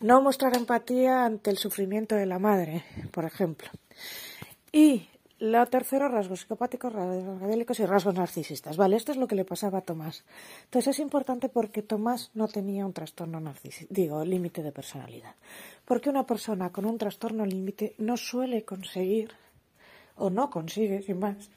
No 0.00 0.20
mostrar 0.20 0.56
empatía 0.56 1.24
ante 1.24 1.50
el 1.50 1.56
sufrimiento 1.56 2.16
de 2.16 2.26
la 2.26 2.38
madre, 2.38 2.84
por 3.10 3.24
ejemplo. 3.24 3.68
Y 4.72 5.08
la 5.38 5.66
tercera, 5.66 6.08
rasgos 6.08 6.40
psicopáticos, 6.40 6.92
rasgos 6.92 7.80
y 7.80 7.86
rasgos 7.86 8.14
narcisistas. 8.14 8.76
Vale, 8.76 8.96
esto 8.96 9.12
es 9.12 9.18
lo 9.18 9.26
que 9.26 9.34
le 9.34 9.44
pasaba 9.44 9.78
a 9.78 9.82
Tomás. 9.82 10.24
Entonces 10.64 10.94
es 10.94 11.00
importante 11.00 11.48
porque 11.48 11.82
Tomás 11.82 12.30
no 12.34 12.48
tenía 12.48 12.86
un 12.86 12.92
trastorno 12.92 13.40
narcisista, 13.40 13.92
digo, 13.92 14.24
límite 14.24 14.62
de 14.62 14.72
personalidad. 14.72 15.34
Porque 15.84 16.10
una 16.10 16.26
persona 16.26 16.70
con 16.70 16.86
un 16.86 16.98
trastorno 16.98 17.44
límite 17.44 17.94
no 17.98 18.16
suele 18.16 18.64
conseguir, 18.64 19.32
o 20.16 20.30
no 20.30 20.50
consigue, 20.50 21.02
sin 21.02 21.18
más, 21.18 21.50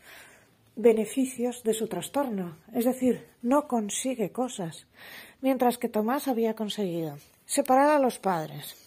beneficios 0.75 1.63
de 1.63 1.73
su 1.73 1.87
trastorno. 1.87 2.57
Es 2.73 2.85
decir, 2.85 3.27
no 3.41 3.67
consigue 3.67 4.31
cosas. 4.31 4.87
Mientras 5.41 5.77
que 5.77 5.89
Tomás 5.89 6.27
había 6.27 6.55
conseguido 6.55 7.17
separar 7.45 7.89
a 7.89 7.99
los 7.99 8.19
padres, 8.19 8.86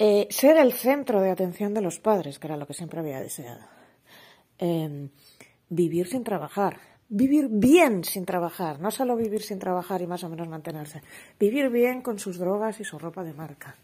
eh, 0.00 0.28
ser 0.30 0.56
el 0.58 0.72
centro 0.72 1.20
de 1.20 1.30
atención 1.30 1.74
de 1.74 1.80
los 1.80 1.98
padres, 1.98 2.38
que 2.38 2.46
era 2.46 2.56
lo 2.56 2.66
que 2.66 2.74
siempre 2.74 3.00
había 3.00 3.20
deseado. 3.20 3.64
Em, 4.56 5.10
vivir 5.68 6.06
sin 6.06 6.22
trabajar. 6.22 6.78
Vivir 7.08 7.48
bien 7.50 8.04
sin 8.04 8.24
trabajar. 8.24 8.78
No 8.78 8.92
solo 8.92 9.16
vivir 9.16 9.42
sin 9.42 9.58
trabajar 9.58 10.00
y 10.00 10.06
más 10.06 10.22
o 10.22 10.28
menos 10.28 10.46
mantenerse. 10.48 11.02
Vivir 11.40 11.68
bien 11.70 12.00
con 12.00 12.20
sus 12.20 12.38
drogas 12.38 12.78
y 12.78 12.84
su 12.84 12.96
ropa 12.98 13.24
de 13.24 13.32
marca. 13.32 13.74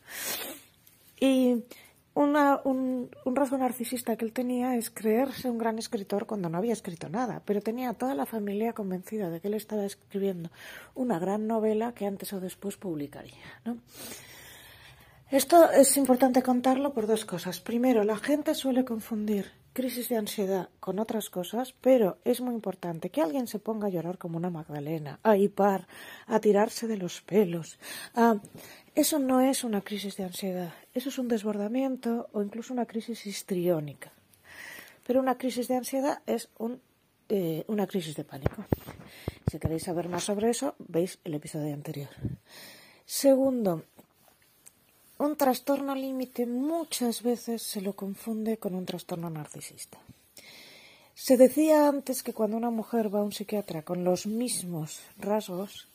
Y 1.19 1.65
un, 2.15 2.37
un, 3.25 3.37
rasgo 3.37 3.59
narcisista 3.59 4.15
que 4.17 4.25
él 4.25 4.33
tenía 4.33 4.77
es 4.77 4.91
creerse 4.91 5.51
un 5.51 5.59
gran 5.59 5.81
escritor 5.81 6.27
cuando 6.27 6.49
no 6.49 6.59
había 6.59 6.75
escrito 6.75 7.09
nada, 7.09 7.43
pero 7.45 7.61
tenía 7.61 7.93
toda 7.93 8.15
la 8.15 8.25
familia 8.25 8.73
convencida 8.73 9.31
de 9.31 9.41
que 9.41 9.49
él 9.49 9.55
estaba 9.55 9.85
escribiendo 9.85 10.51
una 10.95 11.19
gran 11.19 11.49
novela 11.49 11.93
que 11.93 12.07
antes 12.07 12.33
o 12.33 12.39
después 12.39 12.77
publicaría. 12.77 13.61
¿no? 13.65 13.79
Esto 15.31 15.71
es 15.71 15.97
importante 15.97 16.43
contarlo 16.43 16.93
por 16.93 17.07
dos 17.07 17.25
cosas. 17.25 17.61
Primero, 17.61 18.05
la 18.05 18.17
gente 18.17 18.55
suele 18.55 18.85
confundir 18.85 19.53
crisis 19.73 20.09
de 20.09 20.17
ansiedad 20.17 20.69
con 20.79 20.99
otras 20.99 21.31
cosas, 21.31 21.75
pero 21.81 22.19
es 22.25 22.41
muy 22.41 22.55
importante 22.55 23.11
que 23.11 23.21
alguien 23.21 23.49
se 23.49 23.59
ponga 23.59 23.89
a 23.89 23.91
llorar 23.91 24.19
como 24.19 24.37
una 24.37 24.51
Magdalena, 24.51 25.19
a 25.23 25.37
hipar, 25.37 25.89
a 26.27 26.39
tirarse 26.39 26.87
de 26.87 26.97
los 26.97 27.23
pelos. 27.23 27.79
Eso 28.95 29.19
no 29.19 29.41
es 29.41 29.65
una 29.65 29.81
crisis 29.81 30.17
de 30.17 30.25
ansiedad, 30.25 30.73
eso 30.95 31.09
es 31.09 31.19
un 31.19 31.27
desbordamiento 31.27 32.29
o 32.33 32.41
incluso 32.43 32.73
una 32.73 32.87
crisis 32.87 33.27
histriónica. 33.27 34.13
Pero 35.05 35.21
una 35.21 35.37
crisis 35.37 35.67
de 35.67 35.77
ansiedad 35.77 36.23
es 36.27 36.49
eh, 37.29 37.65
una 37.67 37.87
crisis 37.87 38.15
de 38.15 38.25
pánico. 38.25 38.65
Si 39.51 39.59
queréis 39.59 39.83
saber 39.83 40.09
más 40.09 40.23
sobre 40.25 40.51
eso, 40.51 40.77
veis 40.79 41.19
el 41.25 41.35
episodio 41.35 41.75
anterior. 41.75 42.11
Segundo, 43.05 43.85
un 45.19 45.37
trastorno 45.37 45.95
límite 45.95 46.47
muchas 46.47 47.23
veces 47.23 47.63
se 47.63 47.81
lo 47.81 47.95
confunde 47.95 48.59
con 48.59 48.75
un 48.75 48.85
trastorno 48.85 49.31
narcisista. 49.31 49.99
Se 51.15 51.37
decía 51.37 51.89
antes 51.89 52.23
que 52.23 52.35
cuando 52.35 52.57
una 52.57 52.71
mujer 52.71 53.15
va 53.15 53.21
a 53.21 53.25
un 53.25 53.33
psiquiatra 53.33 53.83
con 53.83 54.03
los 54.03 54.27
mismos 54.27 55.01
rasgos, 55.19 55.89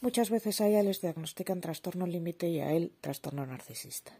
muchas 0.00 0.30
veces 0.30 0.60
a 0.60 0.68
ella 0.68 0.82
les 0.82 1.02
diagnostican 1.02 1.60
trastorno 1.60 2.06
límite 2.06 2.48
y 2.48 2.60
a 2.60 2.72
él 2.72 2.92
trastorno 3.00 3.44
narcisista. 3.44 4.12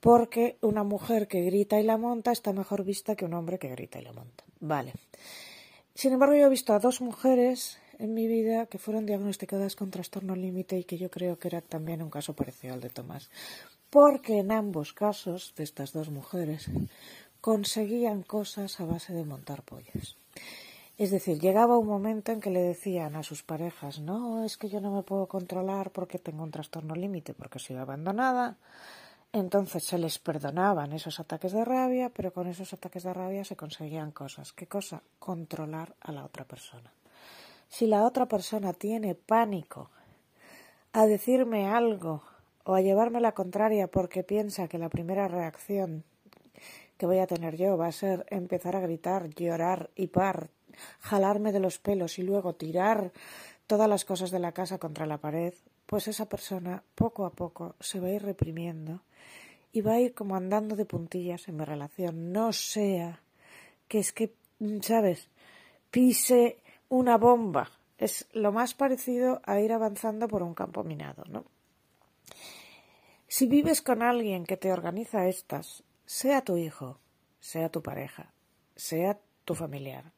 Porque 0.00 0.56
una 0.60 0.82
mujer 0.82 1.28
que 1.28 1.42
grita 1.42 1.80
y 1.80 1.84
la 1.84 1.96
monta 1.96 2.32
está 2.32 2.52
mejor 2.52 2.84
vista 2.84 3.14
que 3.14 3.24
un 3.24 3.34
hombre 3.34 3.58
que 3.58 3.68
grita 3.68 4.00
y 4.00 4.04
la 4.04 4.12
monta. 4.12 4.44
Vale. 4.60 4.92
Sin 5.94 6.12
embargo, 6.12 6.34
yo 6.34 6.46
he 6.46 6.50
visto 6.50 6.74
a 6.74 6.80
dos 6.80 7.00
mujeres 7.00 7.78
en 7.98 8.12
mi 8.12 8.26
vida 8.26 8.66
que 8.66 8.78
fueron 8.78 9.06
diagnosticadas 9.06 9.76
con 9.76 9.90
trastorno 9.90 10.36
límite 10.36 10.78
y 10.78 10.84
que 10.84 10.98
yo 10.98 11.10
creo 11.10 11.38
que 11.38 11.48
era 11.48 11.60
también 11.60 12.02
un 12.02 12.10
caso 12.10 12.34
parecido 12.34 12.74
al 12.74 12.80
de 12.80 12.90
Tomás 12.90 13.30
porque 13.96 14.40
en 14.40 14.52
ambos 14.52 14.92
casos 14.92 15.54
de 15.56 15.64
estas 15.64 15.94
dos 15.94 16.10
mujeres 16.10 16.68
conseguían 17.40 18.22
cosas 18.22 18.78
a 18.78 18.84
base 18.84 19.14
de 19.14 19.24
montar 19.24 19.62
pollos. 19.62 20.18
Es 20.98 21.10
decir, 21.10 21.40
llegaba 21.40 21.78
un 21.78 21.86
momento 21.86 22.30
en 22.30 22.42
que 22.42 22.50
le 22.50 22.60
decían 22.60 23.16
a 23.16 23.22
sus 23.22 23.42
parejas, 23.42 24.00
no, 24.00 24.44
es 24.44 24.58
que 24.58 24.68
yo 24.68 24.82
no 24.82 24.94
me 24.94 25.02
puedo 25.02 25.28
controlar 25.28 25.92
porque 25.92 26.18
tengo 26.18 26.42
un 26.42 26.50
trastorno 26.50 26.94
límite, 26.94 27.32
porque 27.32 27.58
soy 27.58 27.76
abandonada. 27.76 28.58
Entonces 29.32 29.84
se 29.84 29.96
les 29.96 30.18
perdonaban 30.18 30.92
esos 30.92 31.18
ataques 31.18 31.52
de 31.52 31.64
rabia, 31.64 32.10
pero 32.10 32.34
con 32.34 32.48
esos 32.48 32.74
ataques 32.74 33.04
de 33.04 33.14
rabia 33.14 33.46
se 33.46 33.56
conseguían 33.56 34.10
cosas. 34.10 34.52
¿Qué 34.52 34.66
cosa? 34.66 35.00
Controlar 35.18 35.94
a 36.02 36.12
la 36.12 36.26
otra 36.26 36.44
persona. 36.44 36.92
Si 37.70 37.86
la 37.86 38.04
otra 38.04 38.26
persona 38.26 38.74
tiene 38.74 39.14
pánico 39.14 39.88
a 40.92 41.06
decirme 41.06 41.70
algo 41.70 42.35
o 42.66 42.74
a 42.74 42.80
llevarme 42.80 43.20
la 43.20 43.32
contraria 43.32 43.86
porque 43.86 44.24
piensa 44.24 44.66
que 44.66 44.78
la 44.78 44.88
primera 44.88 45.28
reacción 45.28 46.02
que 46.98 47.06
voy 47.06 47.20
a 47.20 47.26
tener 47.28 47.56
yo 47.56 47.76
va 47.76 47.86
a 47.86 47.92
ser 47.92 48.26
empezar 48.28 48.74
a 48.74 48.80
gritar, 48.80 49.30
llorar, 49.30 49.90
par, 50.12 50.50
jalarme 51.00 51.52
de 51.52 51.60
los 51.60 51.78
pelos 51.78 52.18
y 52.18 52.22
luego 52.22 52.54
tirar 52.54 53.12
todas 53.68 53.88
las 53.88 54.04
cosas 54.04 54.32
de 54.32 54.40
la 54.40 54.50
casa 54.50 54.78
contra 54.78 55.06
la 55.06 55.18
pared, 55.18 55.54
pues 55.86 56.08
esa 56.08 56.28
persona 56.28 56.82
poco 56.96 57.24
a 57.24 57.30
poco 57.30 57.76
se 57.78 58.00
va 58.00 58.08
a 58.08 58.12
ir 58.12 58.22
reprimiendo 58.24 59.02
y 59.70 59.80
va 59.82 59.92
a 59.92 60.00
ir 60.00 60.12
como 60.12 60.34
andando 60.34 60.74
de 60.74 60.86
puntillas 60.86 61.46
en 61.46 61.58
mi 61.58 61.64
relación. 61.64 62.32
No 62.32 62.52
sea 62.52 63.20
que 63.86 64.00
es 64.00 64.12
que, 64.12 64.34
¿sabes? 64.80 65.28
Pise 65.92 66.58
una 66.88 67.16
bomba. 67.16 67.70
Es 67.96 68.26
lo 68.32 68.50
más 68.50 68.74
parecido 68.74 69.40
a 69.44 69.60
ir 69.60 69.72
avanzando 69.72 70.26
por 70.26 70.42
un 70.42 70.54
campo 70.54 70.82
minado, 70.82 71.22
¿no? 71.28 71.44
Si 73.28 73.46
vives 73.46 73.82
con 73.82 74.02
alguien 74.02 74.44
que 74.44 74.56
te 74.56 74.72
organiza 74.72 75.26
estas, 75.26 75.82
sea 76.04 76.42
tu 76.42 76.56
hijo, 76.56 76.98
sea 77.40 77.68
tu 77.68 77.82
pareja, 77.82 78.32
sea 78.76 79.18
tu 79.44 79.54
familiar, 79.54 80.12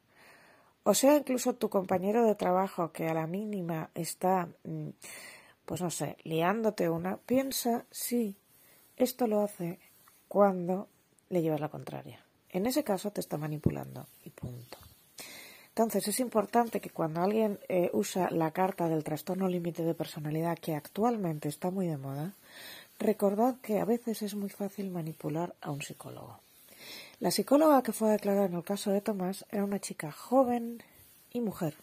o 0.83 0.93
sea 0.93 1.17
incluso 1.17 1.55
tu 1.55 1.69
compañero 1.69 2.23
de 2.25 2.35
trabajo 2.35 2.91
que 2.91 3.07
a 3.07 3.13
la 3.13 3.27
mínima 3.27 3.89
está, 3.95 4.49
mm, 4.63 4.89
pues 5.65 5.81
no 5.81 5.89
sé, 5.89 6.17
liándote 6.23 6.89
una, 6.89 7.17
piensa 7.17 7.85
si 7.89 8.35
esto 8.95 9.27
lo 9.27 9.41
hace 9.41 9.79
cuando 10.27 10.87
le 11.29 11.41
llevas 11.41 11.61
la 11.61 11.69
contraria. 11.69 12.23
En 12.49 12.65
ese 12.65 12.83
caso 12.83 13.11
te 13.11 13.21
está 13.21 13.37
manipulando 13.37 14.07
y 14.23 14.29
punto. 14.29 14.77
Entonces 15.69 16.07
es 16.07 16.19
importante 16.19 16.81
que 16.81 16.89
cuando 16.89 17.21
alguien 17.21 17.59
eh, 17.69 17.89
usa 17.93 18.29
la 18.31 18.51
carta 18.51 18.89
del 18.89 19.03
trastorno 19.03 19.47
límite 19.47 19.83
de 19.83 19.93
personalidad 19.93 20.57
que 20.57 20.75
actualmente 20.75 21.47
está 21.47 21.71
muy 21.71 21.87
de 21.87 21.97
moda, 21.97 22.33
recordad 22.99 23.59
que 23.61 23.79
a 23.79 23.85
veces 23.85 24.21
es 24.21 24.35
muy 24.35 24.49
fácil 24.49 24.91
manipular 24.91 25.55
a 25.61 25.71
un 25.71 25.81
psicólogo. 25.81 26.39
La 27.19 27.31
psicóloga 27.31 27.81
que 27.81 27.93
fue 27.93 28.11
declarada 28.11 28.45
en 28.45 28.53
el 28.53 28.63
caso 28.63 28.91
de 28.91 29.01
Tomás 29.01 29.45
era 29.49 29.63
una 29.63 29.79
chica 29.79 30.11
joven 30.11 30.83
y 31.31 31.41
mujer. 31.41 31.75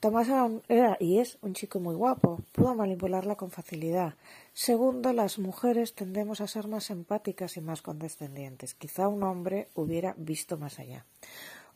Tomás 0.00 0.28
era, 0.68 0.96
y 1.00 1.18
es 1.18 1.38
un 1.42 1.54
chico 1.54 1.80
muy 1.80 1.94
guapo, 1.94 2.40
pudo 2.52 2.74
manipularla 2.74 3.36
con 3.36 3.50
facilidad. 3.50 4.14
Segundo, 4.52 5.12
las 5.12 5.38
mujeres 5.38 5.94
tendemos 5.94 6.40
a 6.40 6.48
ser 6.48 6.68
más 6.68 6.90
empáticas 6.90 7.56
y 7.56 7.60
más 7.60 7.82
condescendientes. 7.82 8.74
Quizá 8.74 9.08
un 9.08 9.22
hombre 9.22 9.68
hubiera 9.74 10.14
visto 10.18 10.58
más 10.58 10.78
allá. 10.78 11.04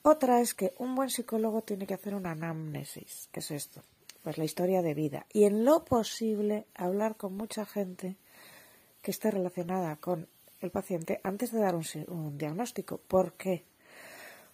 Otra 0.03 0.41
es 0.41 0.55
que 0.55 0.75
un 0.79 0.95
buen 0.95 1.11
psicólogo 1.11 1.63
tiene 1.63 1.87
que 1.87 1.95
hacer 1.95 2.15
una 2.15 2.33
anamnesis. 2.33 3.29
¿Qué 3.33 3.41
es 3.41 3.51
esto? 3.51 3.83
Pues 4.23 4.39
la 4.39 4.45
historia 4.45 4.83
de 4.83 4.95
vida. 4.95 5.27
Y 5.33 5.45
en 5.45 5.65
lo 5.65 5.85
posible 5.85 6.67
hablar 6.75 7.17
con 7.17 7.37
mucha 7.37 7.65
gente 7.65 8.17
que 9.03 9.11
esté 9.11 9.31
relacionada 9.31 9.97
con 9.97 10.29
el 10.61 10.71
paciente 10.71 11.21
antes 11.25 11.53
de 11.53 11.61
dar 11.61 11.75
un, 11.75 12.39
diagnóstico. 12.39 12.99
¿Por 12.99 13.33
qué? 13.35 13.65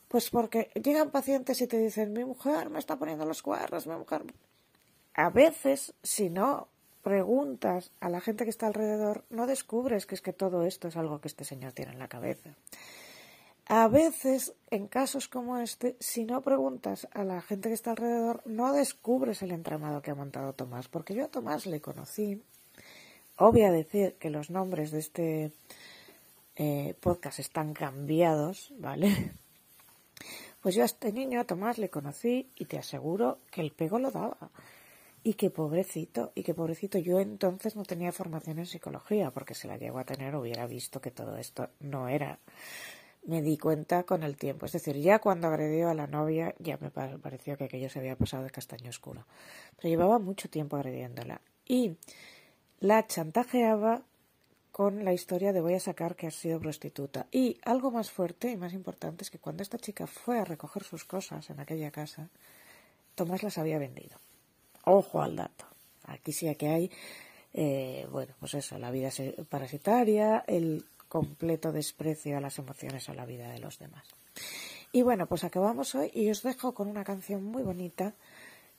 Pues 0.08 0.30
porque 0.30 0.70
llegan 0.74 1.10
pacientes 1.10 1.60
y 1.60 1.66
te 1.66 1.78
dicen, 1.78 2.12
mi 2.12 2.24
mujer 2.24 2.70
me 2.70 2.78
está 2.78 2.96
poniendo 2.96 3.26
los 3.26 3.42
cuernos, 3.42 3.86
mi 3.86 3.96
mujer. 3.96 4.22
A 5.14 5.30
veces, 5.30 5.94
si 6.02 6.30
no 6.30 6.68
preguntas 7.02 7.90
a 8.00 8.08
la 8.08 8.20
gente 8.20 8.44
que 8.44 8.50
está 8.50 8.66
alrededor, 8.66 9.24
no 9.30 9.46
descubres 9.46 10.06
que 10.06 10.14
es 10.14 10.20
que 10.20 10.32
todo 10.32 10.64
esto 10.64 10.88
es 10.88 10.96
algo 10.96 11.20
que 11.20 11.28
este 11.28 11.44
señor 11.44 11.72
tiene 11.72 11.92
en 11.92 11.98
la 11.98 12.08
cabeza. 12.08 12.50
A 13.68 13.88
veces, 13.88 14.54
en 14.70 14.86
casos 14.86 15.26
como 15.26 15.58
este, 15.58 15.96
si 15.98 16.24
no 16.24 16.40
preguntas 16.40 17.08
a 17.12 17.24
la 17.24 17.42
gente 17.42 17.68
que 17.68 17.74
está 17.74 17.90
alrededor, 17.90 18.40
no 18.44 18.72
descubres 18.72 19.42
el 19.42 19.50
entramado 19.50 20.02
que 20.02 20.12
ha 20.12 20.14
montado 20.14 20.52
Tomás, 20.52 20.86
porque 20.86 21.14
yo 21.14 21.24
a 21.24 21.28
Tomás 21.28 21.66
le 21.66 21.80
conocí. 21.80 22.40
Obvio 23.38 23.72
decir 23.72 24.14
que 24.20 24.30
los 24.30 24.50
nombres 24.50 24.92
de 24.92 25.00
este 25.00 25.52
eh, 26.54 26.94
podcast 27.00 27.40
están 27.40 27.74
cambiados, 27.74 28.72
¿vale? 28.78 29.32
Pues 30.62 30.74
yo 30.74 30.82
a 30.82 30.86
este 30.86 31.12
niño, 31.12 31.38
a 31.40 31.44
Tomás, 31.44 31.78
le 31.78 31.90
conocí 31.90 32.50
y 32.56 32.64
te 32.64 32.76
aseguro 32.76 33.38
que 33.52 33.60
el 33.60 33.70
pego 33.70 34.00
lo 34.00 34.10
daba. 34.10 34.50
Y 35.22 35.34
que 35.34 35.48
pobrecito, 35.50 36.32
y 36.34 36.42
que 36.42 36.54
pobrecito, 36.54 36.98
yo 36.98 37.20
entonces 37.20 37.76
no 37.76 37.84
tenía 37.84 38.10
formación 38.10 38.58
en 38.58 38.66
psicología, 38.66 39.30
porque 39.30 39.54
si 39.54 39.68
la 39.68 39.76
llego 39.76 40.00
a 40.00 40.04
tener 40.04 40.34
hubiera 40.34 40.66
visto 40.66 41.00
que 41.00 41.12
todo 41.12 41.36
esto 41.36 41.68
no 41.78 42.08
era 42.08 42.40
me 43.26 43.42
di 43.42 43.58
cuenta 43.58 44.04
con 44.04 44.22
el 44.22 44.36
tiempo. 44.36 44.66
Es 44.66 44.72
decir, 44.72 44.96
ya 44.96 45.18
cuando 45.18 45.48
agredió 45.48 45.88
a 45.88 45.94
la 45.94 46.06
novia, 46.06 46.54
ya 46.58 46.78
me 46.80 46.90
pareció 46.90 47.56
que 47.56 47.64
aquello 47.64 47.90
se 47.90 47.98
había 47.98 48.16
pasado 48.16 48.44
de 48.44 48.50
castaño 48.50 48.88
oscuro. 48.88 49.26
Pero 49.76 49.88
llevaba 49.88 50.18
mucho 50.18 50.48
tiempo 50.48 50.76
agrediéndola. 50.76 51.40
Y 51.66 51.96
la 52.80 53.06
chantajeaba 53.06 54.02
con 54.72 55.04
la 55.04 55.12
historia 55.12 55.52
de 55.52 55.60
voy 55.60 55.74
a 55.74 55.80
sacar 55.80 56.16
que 56.16 56.26
has 56.26 56.34
sido 56.34 56.60
prostituta. 56.60 57.26
Y 57.30 57.58
algo 57.64 57.90
más 57.90 58.10
fuerte 58.10 58.50
y 58.50 58.56
más 58.56 58.72
importante 58.72 59.24
es 59.24 59.30
que 59.30 59.38
cuando 59.38 59.62
esta 59.62 59.78
chica 59.78 60.06
fue 60.06 60.38
a 60.38 60.44
recoger 60.44 60.84
sus 60.84 61.04
cosas 61.04 61.50
en 61.50 61.60
aquella 61.60 61.90
casa, 61.90 62.30
Tomás 63.16 63.42
las 63.42 63.56
había 63.56 63.78
vendido. 63.78 64.18
Ojo 64.84 65.22
al 65.22 65.36
dato. 65.36 65.64
Aquí 66.04 66.32
sí 66.32 66.54
que 66.54 66.68
hay, 66.68 66.90
eh, 67.54 68.06
bueno, 68.12 68.34
pues 68.38 68.52
eso, 68.52 68.78
la 68.78 68.90
vida 68.90 69.10
parasitaria, 69.48 70.44
el 70.46 70.84
completo 71.16 71.72
desprecio 71.72 72.36
a 72.36 72.42
las 72.42 72.58
emociones 72.58 73.08
o 73.08 73.12
a 73.12 73.14
la 73.14 73.24
vida 73.24 73.48
de 73.48 73.58
los 73.58 73.78
demás. 73.78 74.04
Y 74.92 75.00
bueno, 75.00 75.26
pues 75.26 75.44
acabamos 75.44 75.94
hoy 75.94 76.10
y 76.12 76.28
os 76.28 76.42
dejo 76.42 76.74
con 76.74 76.88
una 76.88 77.04
canción 77.04 77.42
muy 77.42 77.62
bonita 77.62 78.12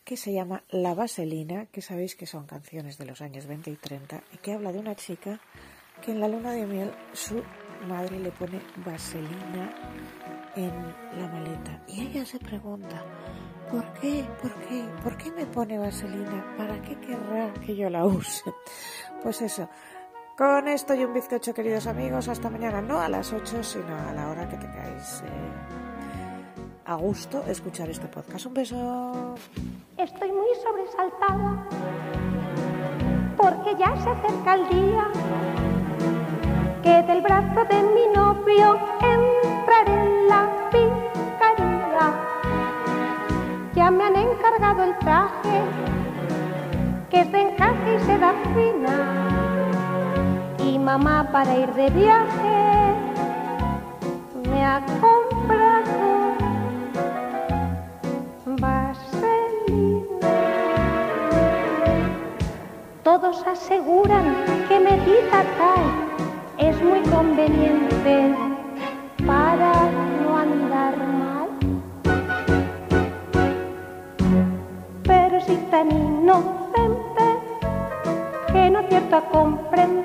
que 0.04 0.18
se 0.18 0.32
llama 0.34 0.64
La 0.70 0.94
Vaselina, 0.94 1.66
que 1.66 1.82
sabéis 1.82 2.16
que 2.16 2.28
son 2.28 2.46
canciones 2.46 3.00
de 3.00 3.06
los 3.06 3.22
años 3.22 3.48
20 3.48 3.72
y 3.72 3.76
30 3.76 4.24
y 4.34 4.38
que 4.38 4.54
habla 4.54 4.72
de 4.72 4.78
una 4.78 4.96
chica 4.96 5.40
que 6.04 6.12
en 6.12 6.20
la 6.20 6.28
luna 6.28 6.52
de 6.52 6.68
miel 6.68 6.92
su 7.12 7.42
madre 7.90 8.20
le 8.20 8.32
pone 8.32 8.62
vaselina 8.86 9.74
en 10.56 10.74
la 11.20 11.28
maleta 11.28 11.84
y 11.88 12.02
ella 12.02 12.24
se 12.24 12.38
pregunta 12.38 13.04
¿por 13.72 13.94
qué? 13.94 14.24
¿por 14.42 14.54
qué? 14.68 14.86
¿por 15.04 15.18
qué 15.18 15.32
me 15.32 15.46
pone 15.48 15.80
vaselina? 15.80 16.56
¿para 16.56 16.80
qué 16.84 16.96
querrá 17.00 17.52
que 17.66 17.76
yo 17.76 17.90
la 17.90 18.06
use? 18.06 18.44
pues 19.24 19.42
eso 19.42 19.68
con 20.38 20.68
esto 20.68 20.94
y 20.94 21.04
un 21.04 21.14
bizcocho, 21.14 21.52
queridos 21.52 21.88
amigos, 21.88 22.28
hasta 22.28 22.50
mañana, 22.50 22.80
no 22.80 23.00
a 23.00 23.10
las 23.10 23.34
8, 23.34 23.64
sino 23.64 23.98
a 24.08 24.14
la 24.14 24.30
hora 24.30 24.48
que 24.48 24.56
tengáis 24.58 25.24
eh, 25.26 26.86
a 26.86 26.94
gusto 26.94 27.44
escuchar 27.48 27.90
este 27.90 28.08
podcast. 28.08 28.46
Un 28.46 28.54
beso. 28.54 29.36
Estoy 29.98 30.32
muy 30.32 30.48
sobresaltada 30.64 31.68
porque 33.36 33.76
ya 33.80 33.96
se 33.98 34.10
acerca 34.12 34.54
el 34.54 34.70
día 34.70 35.08
que 36.84 37.02
del 37.12 37.22
brazo 37.22 37.66
de 37.66 37.82
mi 37.82 38.08
novio 38.14 38.80
entraré 39.02 40.04
en 40.04 40.28
la 40.28 40.70
picaría. 40.70 42.14
Ya 43.74 43.90
me 43.90 44.04
han 44.04 44.16
encargado 44.16 44.84
el 44.84 44.98
traje 45.00 45.62
que 47.10 47.22
es 47.22 47.34
encaje 47.34 47.96
y 47.96 48.00
seda 48.02 48.34
fina 48.54 49.47
mamá 50.76 51.30
para 51.32 51.56
ir 51.56 51.72
de 51.74 51.90
viaje 51.92 52.58
me 54.50 54.66
ha 54.66 54.82
comprado 55.00 56.08
vaselina. 58.60 60.32
Todos 63.04 63.46
aseguran 63.48 64.26
que 64.68 64.80
medita 64.80 65.40
tal 65.58 65.84
es 66.58 66.76
muy 66.82 67.02
conveniente 67.04 68.36
para 69.26 69.72
no 70.22 70.38
andar 70.38 70.96
mal. 71.24 71.50
Pero 75.04 75.40
si 75.42 75.56
tan 75.72 75.92
inocente 75.92 77.26
que 78.52 78.70
no 78.70 78.82
cierto 78.90 79.16
a 79.16 79.22
comprender 79.22 79.97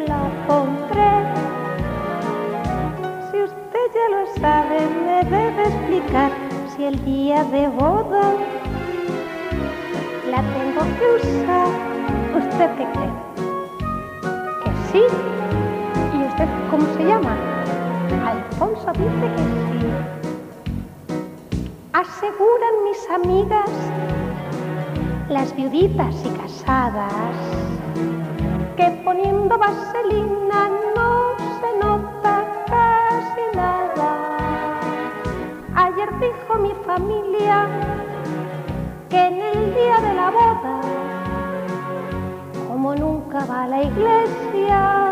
la 0.00 0.30
pondré. 0.46 1.12
Si 3.30 3.42
usted 3.42 3.86
ya 3.94 4.06
lo 4.16 4.22
sabe, 4.40 4.78
me 5.04 5.18
debe 5.24 5.62
explicar 5.62 6.30
si 6.74 6.84
el 6.84 7.04
día 7.04 7.44
de 7.44 7.68
boda 7.68 8.32
la 10.30 10.40
tengo 10.56 10.82
que 10.98 11.06
usar. 11.16 11.68
¿Usted 12.36 12.70
qué 12.76 12.86
cree? 12.94 13.12
¿Que 14.62 14.70
sí? 14.90 15.02
¿Y 16.16 16.24
usted 16.24 16.48
cómo 16.70 16.84
se 16.96 17.04
llama? 17.04 17.36
Alfonso 18.26 18.92
dice 18.92 19.26
que 19.34 19.44
sí. 19.68 19.80
Aseguran 21.92 22.74
mis 22.84 23.10
amigas 23.10 23.70
las 25.28 25.54
viuditas 25.56 26.14
y 26.24 26.28
casadas, 26.38 27.34
que 28.76 28.90
poniendo 29.04 29.33
vaselina 29.48 30.68
no 30.96 31.36
se 31.60 31.78
nota 31.78 32.44
casi 32.66 33.56
nada. 33.56 34.10
Ayer 35.74 36.08
dijo 36.18 36.54
mi 36.60 36.72
familia 36.86 37.66
que 39.08 39.26
en 39.26 39.40
el 39.40 39.74
día 39.74 39.98
de 40.00 40.14
la 40.14 40.30
boda, 40.30 40.80
como 42.68 42.94
nunca 42.94 43.44
va 43.44 43.64
a 43.64 43.68
la 43.68 43.82
iglesia, 43.82 45.10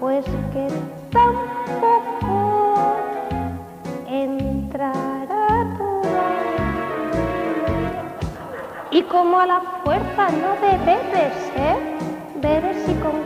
pues 0.00 0.24
que 0.52 0.68
tampoco 1.12 2.96
entrará 4.08 5.20
y 8.92 9.02
como 9.02 9.38
a 9.38 9.46
la 9.46 9.60
fuerza 9.84 10.28
no 10.30 10.54
debe 10.60 10.96
de 11.12 11.30
ser, 11.54 11.90
si 12.86 12.94
con 12.94 13.19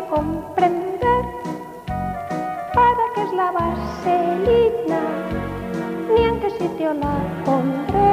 a 0.00 0.06
comprender 0.08 1.22
para 2.74 3.04
qué 3.14 3.22
es 3.22 3.32
la 3.34 3.50
vaselina 3.50 5.00
sitio 6.58 6.94
la 6.94 7.14
pondré. 7.44 8.12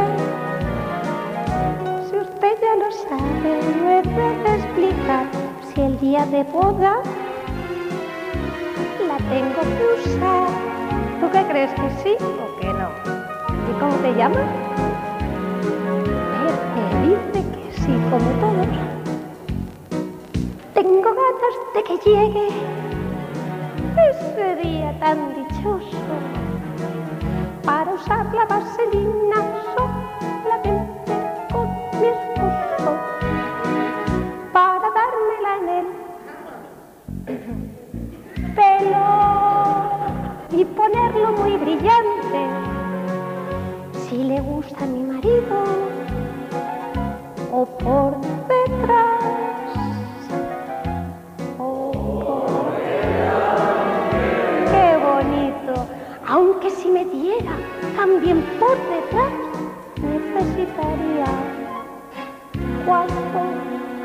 Si 2.10 2.16
usted 2.18 2.54
ya 2.62 2.74
lo 2.82 2.90
sabe, 2.92 3.52
me 3.84 4.02
puede 4.04 4.56
explicar 4.58 5.26
si 5.68 5.82
el 5.82 6.00
día 6.00 6.26
de 6.26 6.44
boda 6.44 7.02
la 9.08 9.18
tengo 9.34 9.62
que 9.76 9.86
usar. 9.98 10.48
¿Tú 11.20 11.30
qué 11.32 11.44
crees 11.50 11.72
que 11.72 11.90
sí 12.04 12.16
o 12.22 12.60
que 12.60 12.68
no? 12.68 12.90
¿Y 13.70 13.80
cómo 13.80 13.96
te 13.96 14.14
llamas? 14.16 14.48
Me 16.76 17.08
dice 17.08 17.40
que 17.52 17.82
sí, 17.82 17.94
como 18.10 18.30
todos. 18.40 18.97
Tengo 20.88 21.12
ganas 21.14 21.56
de 21.74 21.84
que 21.84 21.98
llegue 21.98 22.48
ese 24.10 24.56
día 24.56 24.98
tan 25.02 25.36
dichoso 25.36 25.98
para 27.66 27.94
usar 27.94 28.34
la 28.34 28.46
vaselina 28.46 29.36
solamente 29.76 31.12
con 31.52 31.68
mi 32.00 32.08
esposo 32.08 32.92
para 34.54 34.88
dármela 35.00 35.52
en 35.60 35.68
el 35.78 35.88
pelo 38.56 39.08
y 40.52 40.64
ponerlo 40.64 41.34
muy 41.34 41.58
brillante. 41.58 42.42
Si 44.08 44.24
le 44.24 44.40
gusta 44.40 44.86
a 44.86 44.88
mi 44.88 45.04
marido 45.04 45.66
o 47.52 47.66
por 47.66 48.37
también 58.08 58.42
por 58.58 58.78
detrás 58.90 59.34
necesitaría 60.02 61.26
cuatro 62.86 63.16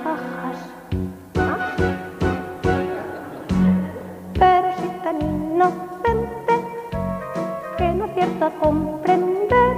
cajas 0.02 0.58
más 1.36 1.72
pero 4.34 4.68
si 4.78 4.88
tan 5.04 5.22
inocente 5.22 6.54
que 7.78 7.92
no 7.92 8.04
acierto 8.06 8.44
a 8.46 8.50
comprender 8.50 9.76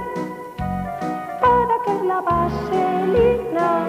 para 1.39 1.75
qué 1.85 1.91
es 1.95 2.01
la 2.01 2.21
vaselina 2.21 3.85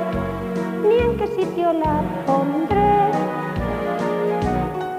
ni 0.87 0.99
en 0.99 1.16
qué 1.16 1.27
sitio 1.29 1.72
la 1.72 2.03
pondré. 2.27 3.11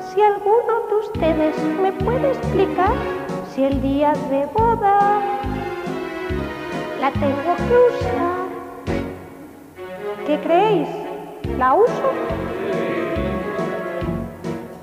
Si 0.10 0.22
alguno 0.22 0.74
de 0.90 0.96
ustedes 0.96 1.56
me 1.80 1.92
puede 1.92 2.32
explicar 2.32 3.27
si 3.58 3.64
el 3.64 3.82
día 3.82 4.14
de 4.30 4.46
boda 4.54 5.20
la 7.02 7.12
tengo 7.12 7.56
que 7.56 7.76
usar, 7.90 8.36
¿qué 10.28 10.40
creéis? 10.42 10.88
¿La 11.58 11.74
uso? 11.74 12.10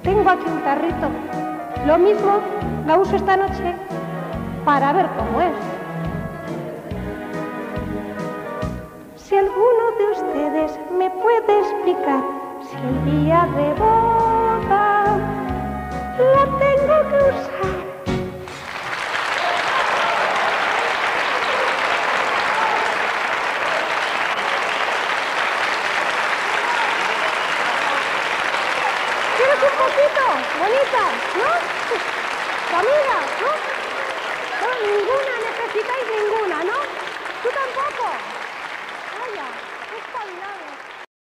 Tengo 0.02 0.28
aquí 0.28 0.46
un 0.48 0.60
tarrito. 0.62 1.08
Lo 1.86 1.98
mismo 1.98 2.40
la 2.84 2.98
uso 2.98 3.14
esta 3.14 3.36
noche 3.36 3.76
para 4.64 4.92
ver 4.92 5.06
cómo 5.18 5.40
es. 5.40 5.54
Si 9.14 9.36
alguno 9.36 9.84
de 9.98 10.04
ustedes 10.10 10.80
me 10.98 11.10
puede 11.10 11.60
explicar 11.60 12.24
si 12.60 12.76
el 12.88 13.22
día 13.22 13.46
de 13.54 13.72
boda 13.74 15.16
la 16.18 16.44
tengo 16.58 17.08
que 17.08 17.16
usar. 17.28 17.83